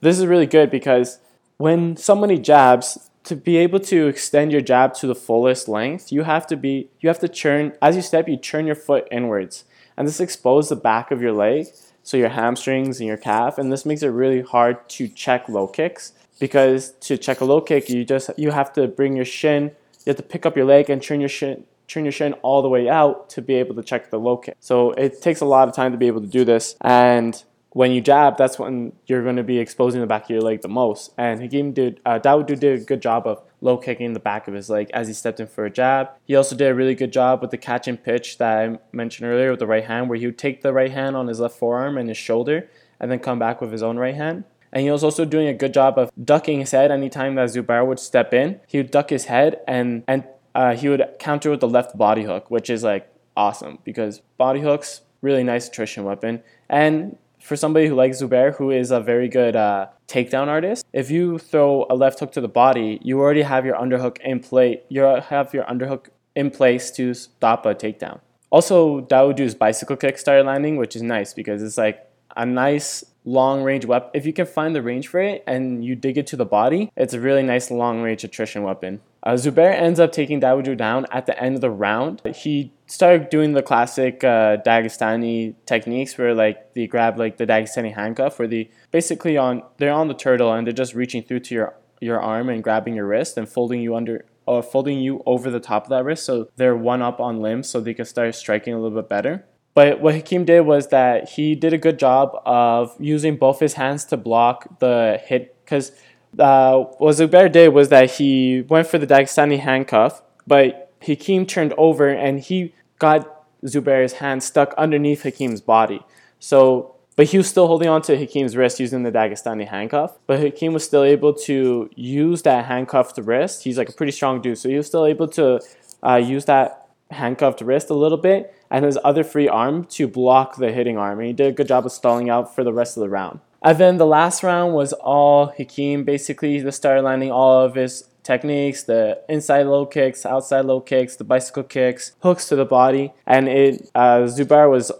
this 0.00 0.18
is 0.18 0.26
really 0.26 0.46
good 0.46 0.70
because 0.70 1.18
when 1.58 1.96
somebody 1.96 2.38
jabs, 2.38 3.10
to 3.24 3.36
be 3.36 3.56
able 3.56 3.80
to 3.80 4.06
extend 4.06 4.52
your 4.52 4.60
jab 4.60 4.94
to 4.94 5.06
the 5.06 5.14
fullest 5.14 5.66
length, 5.66 6.12
you 6.12 6.22
have 6.22 6.46
to 6.46 6.56
be 6.56 6.90
you 7.00 7.08
have 7.08 7.18
to 7.20 7.28
churn 7.28 7.72
as 7.80 7.96
you 7.96 8.02
step, 8.02 8.28
you 8.28 8.36
turn 8.36 8.66
your 8.66 8.74
foot 8.74 9.08
inwards, 9.10 9.64
and 9.96 10.06
this 10.06 10.20
exposes 10.20 10.68
the 10.68 10.76
back 10.76 11.10
of 11.10 11.22
your 11.22 11.32
leg 11.32 11.66
so 12.04 12.16
your 12.16 12.28
hamstrings 12.28 13.00
and 13.00 13.08
your 13.08 13.16
calf, 13.16 13.58
and 13.58 13.72
this 13.72 13.84
makes 13.84 14.02
it 14.02 14.08
really 14.08 14.42
hard 14.42 14.88
to 14.90 15.08
check 15.08 15.48
low 15.48 15.66
kicks 15.66 16.12
because 16.38 16.92
to 17.00 17.18
check 17.18 17.40
a 17.40 17.44
low 17.44 17.60
kick, 17.60 17.88
you 17.88 18.04
just 18.04 18.30
you 18.36 18.52
have 18.52 18.72
to 18.74 18.86
bring 18.86 19.16
your 19.16 19.24
shin, 19.24 19.72
you 20.04 20.10
have 20.10 20.16
to 20.16 20.22
pick 20.22 20.46
up 20.46 20.56
your 20.56 20.66
leg 20.66 20.88
and 20.88 21.02
turn 21.02 21.18
your 21.18 21.28
shin 21.28 21.64
turn 21.86 22.04
your 22.04 22.12
shin 22.12 22.32
all 22.34 22.62
the 22.62 22.68
way 22.68 22.88
out 22.88 23.28
to 23.28 23.42
be 23.42 23.54
able 23.54 23.74
to 23.74 23.82
check 23.82 24.10
the 24.10 24.18
low 24.18 24.38
kick. 24.38 24.56
So 24.58 24.92
it 24.92 25.20
takes 25.20 25.42
a 25.42 25.44
lot 25.44 25.68
of 25.68 25.74
time 25.74 25.92
to 25.92 25.98
be 25.98 26.06
able 26.06 26.22
to 26.22 26.26
do 26.26 26.44
this, 26.44 26.76
and 26.80 27.42
when 27.74 27.90
you 27.90 28.00
jab, 28.00 28.36
that's 28.36 28.56
when 28.56 28.92
you're 29.06 29.24
going 29.24 29.36
to 29.36 29.42
be 29.42 29.58
exposing 29.58 30.00
the 30.00 30.06
back 30.06 30.24
of 30.24 30.30
your 30.30 30.40
leg 30.40 30.62
the 30.62 30.68
most. 30.68 31.12
And 31.18 31.40
Hakeem 31.40 31.72
did, 31.72 32.00
uh, 32.06 32.20
Dawodu 32.20 32.58
did 32.58 32.80
a 32.80 32.84
good 32.84 33.02
job 33.02 33.26
of 33.26 33.42
low 33.64 33.78
kicking 33.78 34.12
the 34.12 34.20
back 34.20 34.46
of 34.46 34.54
his 34.54 34.68
leg 34.68 34.90
as 34.92 35.08
he 35.08 35.14
stepped 35.14 35.40
in 35.40 35.46
for 35.46 35.64
a 35.64 35.70
jab. 35.70 36.10
He 36.24 36.36
also 36.36 36.54
did 36.54 36.68
a 36.68 36.74
really 36.74 36.94
good 36.94 37.12
job 37.12 37.40
with 37.40 37.50
the 37.50 37.56
catch 37.56 37.88
and 37.88 38.02
pitch 38.02 38.38
that 38.38 38.58
I 38.58 38.78
mentioned 38.92 39.28
earlier 39.28 39.50
with 39.50 39.58
the 39.58 39.66
right 39.66 39.84
hand, 39.84 40.08
where 40.08 40.18
he 40.18 40.26
would 40.26 40.38
take 40.38 40.62
the 40.62 40.72
right 40.72 40.92
hand 40.92 41.16
on 41.16 41.26
his 41.26 41.40
left 41.40 41.56
forearm 41.56 41.96
and 41.96 42.08
his 42.08 42.18
shoulder 42.18 42.68
and 43.00 43.10
then 43.10 43.18
come 43.18 43.38
back 43.38 43.60
with 43.60 43.72
his 43.72 43.82
own 43.82 43.96
right 43.96 44.14
hand. 44.14 44.44
And 44.72 44.82
he 44.82 44.90
was 44.90 45.02
also 45.02 45.24
doing 45.24 45.46
a 45.46 45.54
good 45.54 45.72
job 45.72 45.98
of 45.98 46.10
ducking 46.22 46.60
his 46.60 46.72
head 46.72 46.90
anytime 46.90 47.36
that 47.36 47.48
Zubair 47.48 47.86
would 47.86 48.00
step 48.00 48.34
in. 48.34 48.60
He 48.66 48.78
would 48.78 48.90
duck 48.90 49.10
his 49.10 49.26
head 49.26 49.60
and, 49.66 50.04
and 50.06 50.24
uh, 50.54 50.74
he 50.74 50.88
would 50.88 51.02
counter 51.18 51.50
with 51.50 51.60
the 51.60 51.68
left 51.68 51.96
body 51.96 52.24
hook, 52.24 52.50
which 52.50 52.68
is 52.68 52.82
like 52.82 53.08
awesome 53.36 53.78
because 53.84 54.20
body 54.36 54.60
hooks, 54.60 55.00
really 55.22 55.44
nice 55.44 55.68
attrition 55.68 56.04
weapon. 56.04 56.42
And 56.68 57.16
for 57.44 57.56
somebody 57.56 57.86
who 57.86 57.94
likes 57.94 58.22
Zubair, 58.22 58.56
who 58.56 58.70
is 58.70 58.90
a 58.90 59.00
very 59.00 59.28
good 59.28 59.54
uh, 59.54 59.88
takedown 60.08 60.48
artist, 60.48 60.86
if 60.94 61.10
you 61.10 61.38
throw 61.38 61.86
a 61.90 61.94
left 61.94 62.18
hook 62.20 62.32
to 62.32 62.40
the 62.40 62.48
body, 62.48 62.98
you 63.02 63.20
already 63.20 63.42
have 63.42 63.66
your 63.66 63.76
underhook 63.76 64.18
in 64.22 64.40
play. 64.40 64.80
You 64.88 65.02
have 65.02 65.52
your 65.52 65.64
underhook 65.64 66.06
in 66.34 66.50
place 66.50 66.90
to 66.92 67.12
stop 67.12 67.66
a 67.66 67.74
takedown. 67.74 68.20
Also, 68.50 69.02
Dawodu's 69.02 69.54
bicycle 69.54 69.96
kick 69.96 70.16
started 70.16 70.46
landing, 70.46 70.76
which 70.76 70.96
is 70.96 71.02
nice 71.02 71.34
because 71.34 71.62
it's 71.62 71.76
like 71.76 72.08
a 72.36 72.46
nice 72.46 73.04
long 73.24 73.62
range 73.62 73.84
weapon. 73.84 74.10
If 74.14 74.24
you 74.26 74.32
can 74.32 74.46
find 74.46 74.74
the 74.74 74.82
range 74.82 75.08
for 75.08 75.20
it 75.20 75.44
and 75.46 75.84
you 75.84 75.96
dig 75.96 76.16
it 76.16 76.26
to 76.28 76.36
the 76.36 76.44
body, 76.46 76.90
it's 76.96 77.14
a 77.14 77.20
really 77.20 77.42
nice 77.42 77.70
long 77.70 78.00
range 78.00 78.24
attrition 78.24 78.62
weapon. 78.62 79.00
Uh, 79.24 79.32
Zubair 79.32 79.72
ends 79.72 79.98
up 79.98 80.12
taking 80.12 80.38
Dawodu 80.38 80.76
down 80.76 81.06
at 81.10 81.24
the 81.24 81.38
end 81.42 81.54
of 81.54 81.62
the 81.62 81.70
round. 81.70 82.20
He 82.36 82.72
started 82.86 83.30
doing 83.30 83.52
the 83.52 83.62
classic 83.62 84.22
uh, 84.22 84.58
Dagestani 84.58 85.54
techniques 85.64 86.16
where 86.18 86.34
like 86.34 86.74
they 86.74 86.86
grab 86.86 87.18
like 87.18 87.38
the 87.38 87.46
Dagestani 87.46 87.94
handcuff 87.94 88.38
where 88.38 88.46
they 88.46 88.70
basically 88.90 89.38
on 89.38 89.62
they're 89.78 89.92
on 89.92 90.08
the 90.08 90.14
turtle 90.14 90.52
and 90.52 90.66
they're 90.66 90.74
just 90.74 90.94
reaching 90.94 91.22
through 91.22 91.40
to 91.40 91.54
your 91.54 91.74
your 92.00 92.20
arm 92.20 92.50
and 92.50 92.62
grabbing 92.62 92.94
your 92.94 93.06
wrist 93.06 93.38
and 93.38 93.48
folding 93.48 93.80
you 93.80 93.96
under 93.96 94.26
or 94.44 94.62
folding 94.62 94.98
you 95.00 95.22
over 95.24 95.50
the 95.50 95.60
top 95.60 95.84
of 95.84 95.88
that 95.88 96.04
wrist 96.04 96.26
so 96.26 96.48
they're 96.56 96.76
one 96.76 97.00
up 97.00 97.18
on 97.18 97.40
limbs 97.40 97.66
so 97.66 97.80
they 97.80 97.94
can 97.94 98.04
start 98.04 98.34
striking 98.34 98.74
a 98.74 98.78
little 98.78 99.00
bit 99.00 99.08
better. 99.08 99.46
But 99.72 100.00
what 100.00 100.14
Hakeem 100.14 100.44
did 100.44 100.60
was 100.60 100.88
that 100.88 101.30
he 101.30 101.54
did 101.54 101.72
a 101.72 101.78
good 101.78 101.98
job 101.98 102.40
of 102.44 102.94
using 103.00 103.36
both 103.36 103.58
his 103.58 103.72
hands 103.72 104.04
to 104.06 104.16
block 104.16 104.78
the 104.78 105.20
hit 105.24 105.56
because 105.64 105.92
uh, 106.38 106.84
what 106.98 107.16
Zubair 107.16 107.50
did 107.50 107.68
was 107.68 107.88
that 107.88 108.12
he 108.12 108.62
went 108.62 108.86
for 108.86 108.98
the 108.98 109.06
Dagestani 109.06 109.58
handcuff, 109.58 110.22
but 110.46 110.92
Hakeem 111.02 111.46
turned 111.46 111.72
over 111.76 112.08
and 112.08 112.40
he 112.40 112.74
got 112.98 113.44
Zubair's 113.64 114.14
hand 114.14 114.42
stuck 114.42 114.74
underneath 114.76 115.22
Hakeem's 115.22 115.60
body. 115.60 116.00
So, 116.38 116.94
but 117.16 117.26
he 117.26 117.38
was 117.38 117.48
still 117.48 117.66
holding 117.66 117.88
on 117.88 118.02
to 118.02 118.16
Hakeem's 118.16 118.56
wrist 118.56 118.80
using 118.80 119.02
the 119.02 119.12
Dagestani 119.12 119.68
handcuff. 119.68 120.18
But 120.26 120.40
Hakeem 120.40 120.72
was 120.72 120.84
still 120.84 121.04
able 121.04 121.32
to 121.34 121.88
use 121.94 122.42
that 122.42 122.66
handcuffed 122.66 123.18
wrist. 123.18 123.64
He's 123.64 123.78
like 123.78 123.88
a 123.88 123.92
pretty 123.92 124.12
strong 124.12 124.40
dude, 124.40 124.58
so 124.58 124.68
he 124.68 124.76
was 124.76 124.86
still 124.86 125.06
able 125.06 125.28
to 125.28 125.60
uh, 126.02 126.16
use 126.16 126.44
that 126.46 126.88
handcuffed 127.10 127.60
wrist 127.60 127.90
a 127.90 127.94
little 127.94 128.18
bit 128.18 128.54
and 128.70 128.84
his 128.84 128.98
other 129.04 129.22
free 129.22 129.48
arm 129.48 129.84
to 129.84 130.08
block 130.08 130.56
the 130.56 130.72
hitting 130.72 130.98
arm. 130.98 131.18
And 131.20 131.28
he 131.28 131.32
did 131.32 131.46
a 131.46 131.52
good 131.52 131.68
job 131.68 131.86
of 131.86 131.92
stalling 131.92 132.28
out 132.28 132.54
for 132.54 132.64
the 132.64 132.72
rest 132.72 132.96
of 132.96 133.02
the 133.02 133.08
round. 133.08 133.40
And 133.64 133.78
then 133.78 133.96
the 133.96 134.06
last 134.06 134.42
round 134.42 134.74
was 134.74 134.92
all 134.92 135.46
Hakeem. 135.46 136.04
Basically, 136.04 136.60
he 136.60 136.70
started 136.70 137.00
landing 137.00 137.32
all 137.32 137.64
of 137.64 137.74
his 137.74 138.06
techniques, 138.22 138.82
the 138.82 139.22
inside 139.26 139.62
low 139.62 139.86
kicks, 139.86 140.26
outside 140.26 140.66
low 140.66 140.80
kicks, 140.80 141.16
the 141.16 141.24
bicycle 141.24 141.62
kicks, 141.62 142.12
hooks 142.20 142.46
to 142.48 142.56
the 142.56 142.66
body. 142.66 143.14
And 143.26 143.48
it 143.48 143.90
uh, 143.94 144.20
Zubair 144.24 144.70
was, 144.70 144.92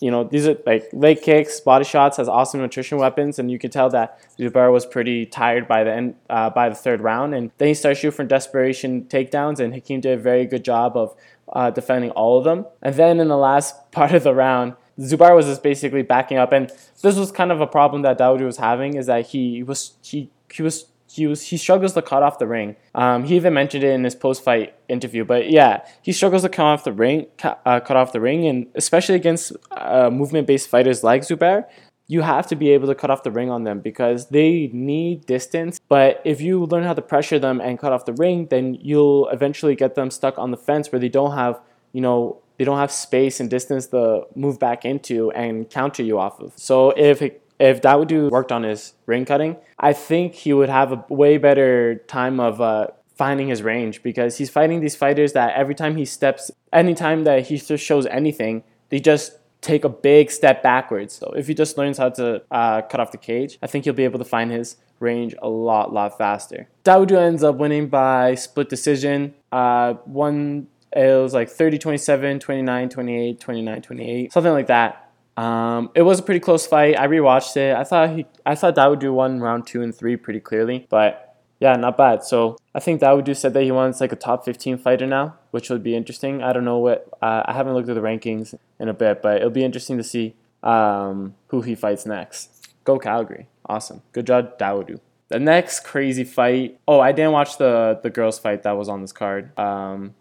you 0.00 0.10
know, 0.10 0.24
these 0.24 0.48
are 0.48 0.56
like 0.64 0.88
leg 0.94 1.20
kicks, 1.20 1.60
body 1.60 1.84
shots, 1.84 2.16
has 2.16 2.26
awesome 2.26 2.62
attrition 2.62 2.96
weapons. 2.96 3.38
And 3.38 3.50
you 3.50 3.58
could 3.58 3.70
tell 3.70 3.90
that 3.90 4.18
Zubair 4.38 4.72
was 4.72 4.86
pretty 4.86 5.26
tired 5.26 5.68
by 5.68 5.84
the 5.84 5.92
end, 5.92 6.14
uh, 6.30 6.48
by 6.48 6.70
the 6.70 6.74
third 6.74 7.02
round. 7.02 7.34
And 7.34 7.50
then 7.58 7.68
he 7.68 7.74
started 7.74 7.96
shooting 7.96 8.28
desperation 8.28 9.04
takedowns, 9.04 9.60
and 9.60 9.74
Hakeem 9.74 10.00
did 10.00 10.18
a 10.18 10.22
very 10.22 10.46
good 10.46 10.64
job 10.64 10.96
of 10.96 11.14
uh, 11.52 11.70
defending 11.70 12.12
all 12.12 12.38
of 12.38 12.44
them. 12.44 12.64
And 12.80 12.94
then 12.94 13.20
in 13.20 13.28
the 13.28 13.36
last 13.36 13.90
part 13.92 14.12
of 14.12 14.22
the 14.22 14.34
round, 14.34 14.74
Zubair 14.98 15.34
was 15.34 15.46
just 15.46 15.62
basically 15.62 16.02
backing 16.02 16.38
up, 16.38 16.52
and 16.52 16.70
this 17.02 17.16
was 17.16 17.30
kind 17.30 17.52
of 17.52 17.60
a 17.60 17.66
problem 17.66 18.02
that 18.02 18.18
Dawodu 18.18 18.44
was 18.44 18.56
having 18.56 18.94
is 18.94 19.06
that 19.06 19.26
he 19.26 19.62
was 19.62 19.92
he 20.02 20.30
he 20.50 20.62
was 20.62 20.86
he 21.08 21.26
was 21.26 21.42
he 21.42 21.56
struggles 21.56 21.92
to 21.94 22.02
cut 22.02 22.22
off 22.22 22.38
the 22.38 22.46
ring. 22.46 22.76
Um, 22.94 23.24
he 23.24 23.36
even 23.36 23.54
mentioned 23.54 23.84
it 23.84 23.90
in 23.90 24.04
his 24.04 24.14
post-fight 24.14 24.74
interview, 24.88 25.24
but 25.24 25.50
yeah, 25.50 25.84
he 26.02 26.12
struggles 26.12 26.42
to 26.42 26.48
cut 26.48 26.64
off 26.64 26.84
the 26.84 26.92
ring, 26.92 27.26
uh, 27.42 27.80
cut 27.80 27.96
off 27.96 28.12
the 28.12 28.20
ring, 28.20 28.46
and 28.46 28.66
especially 28.74 29.14
against 29.14 29.52
uh, 29.72 30.10
movement-based 30.10 30.68
fighters 30.68 31.04
like 31.04 31.22
Zubair, 31.22 31.66
you 32.08 32.22
have 32.22 32.46
to 32.48 32.56
be 32.56 32.70
able 32.70 32.86
to 32.86 32.94
cut 32.94 33.10
off 33.10 33.22
the 33.22 33.30
ring 33.30 33.50
on 33.50 33.64
them 33.64 33.80
because 33.80 34.28
they 34.28 34.70
need 34.72 35.26
distance. 35.26 35.80
But 35.88 36.22
if 36.24 36.40
you 36.40 36.64
learn 36.64 36.84
how 36.84 36.94
to 36.94 37.02
pressure 37.02 37.38
them 37.38 37.60
and 37.60 37.78
cut 37.78 37.92
off 37.92 38.04
the 38.04 38.12
ring, 38.12 38.46
then 38.46 38.74
you'll 38.74 39.28
eventually 39.28 39.74
get 39.74 39.94
them 39.94 40.10
stuck 40.10 40.38
on 40.38 40.50
the 40.50 40.56
fence 40.56 40.90
where 40.90 41.00
they 41.00 41.08
don't 41.08 41.32
have 41.32 41.60
you 41.92 42.00
know 42.00 42.42
they 42.56 42.64
don't 42.64 42.78
have 42.78 42.92
space 42.92 43.40
and 43.40 43.50
distance 43.50 43.86
to 43.88 44.26
move 44.34 44.58
back 44.58 44.84
into 44.84 45.30
and 45.32 45.68
counter 45.70 46.02
you 46.02 46.18
off 46.18 46.40
of. 46.40 46.52
So 46.56 46.90
if 46.90 47.22
if 47.58 47.80
Dawodu 47.80 48.30
worked 48.30 48.52
on 48.52 48.64
his 48.64 48.92
ring 49.06 49.24
cutting, 49.24 49.56
I 49.78 49.92
think 49.92 50.34
he 50.34 50.52
would 50.52 50.68
have 50.68 50.92
a 50.92 51.04
way 51.08 51.38
better 51.38 51.96
time 52.06 52.38
of 52.38 52.60
uh, 52.60 52.88
finding 53.16 53.48
his 53.48 53.62
range 53.62 54.02
because 54.02 54.36
he's 54.36 54.50
fighting 54.50 54.80
these 54.80 54.94
fighters 54.94 55.32
that 55.32 55.54
every 55.54 55.74
time 55.74 55.96
he 55.96 56.04
steps, 56.04 56.50
anytime 56.72 57.24
that 57.24 57.46
he 57.46 57.56
just 57.56 57.82
shows 57.82 58.06
anything, 58.06 58.62
they 58.90 59.00
just 59.00 59.38
take 59.62 59.84
a 59.84 59.88
big 59.88 60.30
step 60.30 60.62
backwards. 60.62 61.14
So 61.14 61.32
if 61.36 61.48
he 61.48 61.54
just 61.54 61.78
learns 61.78 61.98
how 61.98 62.10
to 62.10 62.42
uh, 62.50 62.82
cut 62.82 63.00
off 63.00 63.10
the 63.10 63.18
cage, 63.18 63.58
I 63.62 63.66
think 63.66 63.84
he'll 63.84 63.94
be 63.94 64.04
able 64.04 64.18
to 64.18 64.24
find 64.24 64.50
his 64.50 64.76
range 65.00 65.34
a 65.40 65.48
lot, 65.48 65.92
lot 65.92 66.16
faster. 66.16 66.68
Dawodu 66.84 67.16
ends 67.16 67.42
up 67.42 67.56
winning 67.56 67.88
by 67.88 68.34
split 68.34 68.68
decision. 68.68 69.34
Uh, 69.50 69.94
one 70.04 70.68
it 70.92 71.20
was 71.20 71.34
like 71.34 71.48
30 71.48 71.78
27, 71.78 72.40
29 72.40 72.88
28, 72.88 73.40
29 73.40 73.82
28, 73.82 74.32
something 74.32 74.52
like 74.52 74.66
that. 74.68 75.10
Um, 75.36 75.90
it 75.94 76.02
was 76.02 76.18
a 76.18 76.22
pretty 76.22 76.40
close 76.40 76.66
fight. 76.66 76.98
I 76.98 77.06
rewatched 77.06 77.56
it. 77.56 77.76
I 77.76 77.84
thought 77.84 78.10
he, 78.10 78.26
I 78.46 78.54
thought 78.54 78.74
Dawodu 78.74 79.12
won 79.12 79.40
round 79.40 79.66
two 79.66 79.82
and 79.82 79.94
three 79.94 80.16
pretty 80.16 80.40
clearly, 80.40 80.86
but 80.88 81.36
yeah, 81.60 81.74
not 81.74 81.96
bad. 81.96 82.24
So 82.24 82.56
I 82.74 82.80
think 82.80 83.00
Dawodu 83.00 83.36
said 83.36 83.52
that 83.54 83.62
he 83.62 83.70
wants 83.70 84.00
like 84.00 84.12
a 84.12 84.16
top 84.16 84.44
15 84.44 84.78
fighter 84.78 85.06
now, 85.06 85.36
which 85.50 85.68
would 85.68 85.82
be 85.82 85.94
interesting. 85.94 86.42
I 86.42 86.52
don't 86.52 86.64
know 86.64 86.78
what 86.78 87.08
uh, 87.20 87.42
I 87.46 87.52
haven't 87.52 87.74
looked 87.74 87.88
at 87.88 87.94
the 87.94 88.00
rankings 88.00 88.54
in 88.80 88.88
a 88.88 88.94
bit, 88.94 89.22
but 89.22 89.38
it'll 89.38 89.50
be 89.50 89.64
interesting 89.64 89.98
to 89.98 90.04
see 90.04 90.34
um, 90.62 91.34
who 91.48 91.62
he 91.62 91.74
fights 91.74 92.06
next. 92.06 92.68
Go 92.84 92.98
Calgary! 92.98 93.48
Awesome, 93.66 94.02
good 94.12 94.26
job, 94.26 94.58
Dawodu. 94.58 95.00
The 95.28 95.40
next 95.40 95.80
crazy 95.80 96.24
fight. 96.24 96.78
Oh, 96.86 97.00
I 97.00 97.12
didn't 97.12 97.32
watch 97.32 97.58
the 97.58 97.98
the 98.00 98.10
girls 98.10 98.38
fight 98.38 98.62
that 98.62 98.76
was 98.76 98.88
on 98.88 99.00
this 99.00 99.12
card. 99.12 99.58
Um, 99.58 100.14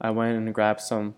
I 0.00 0.10
went 0.10 0.36
and 0.36 0.54
grabbed 0.54 0.80
some. 0.80 1.14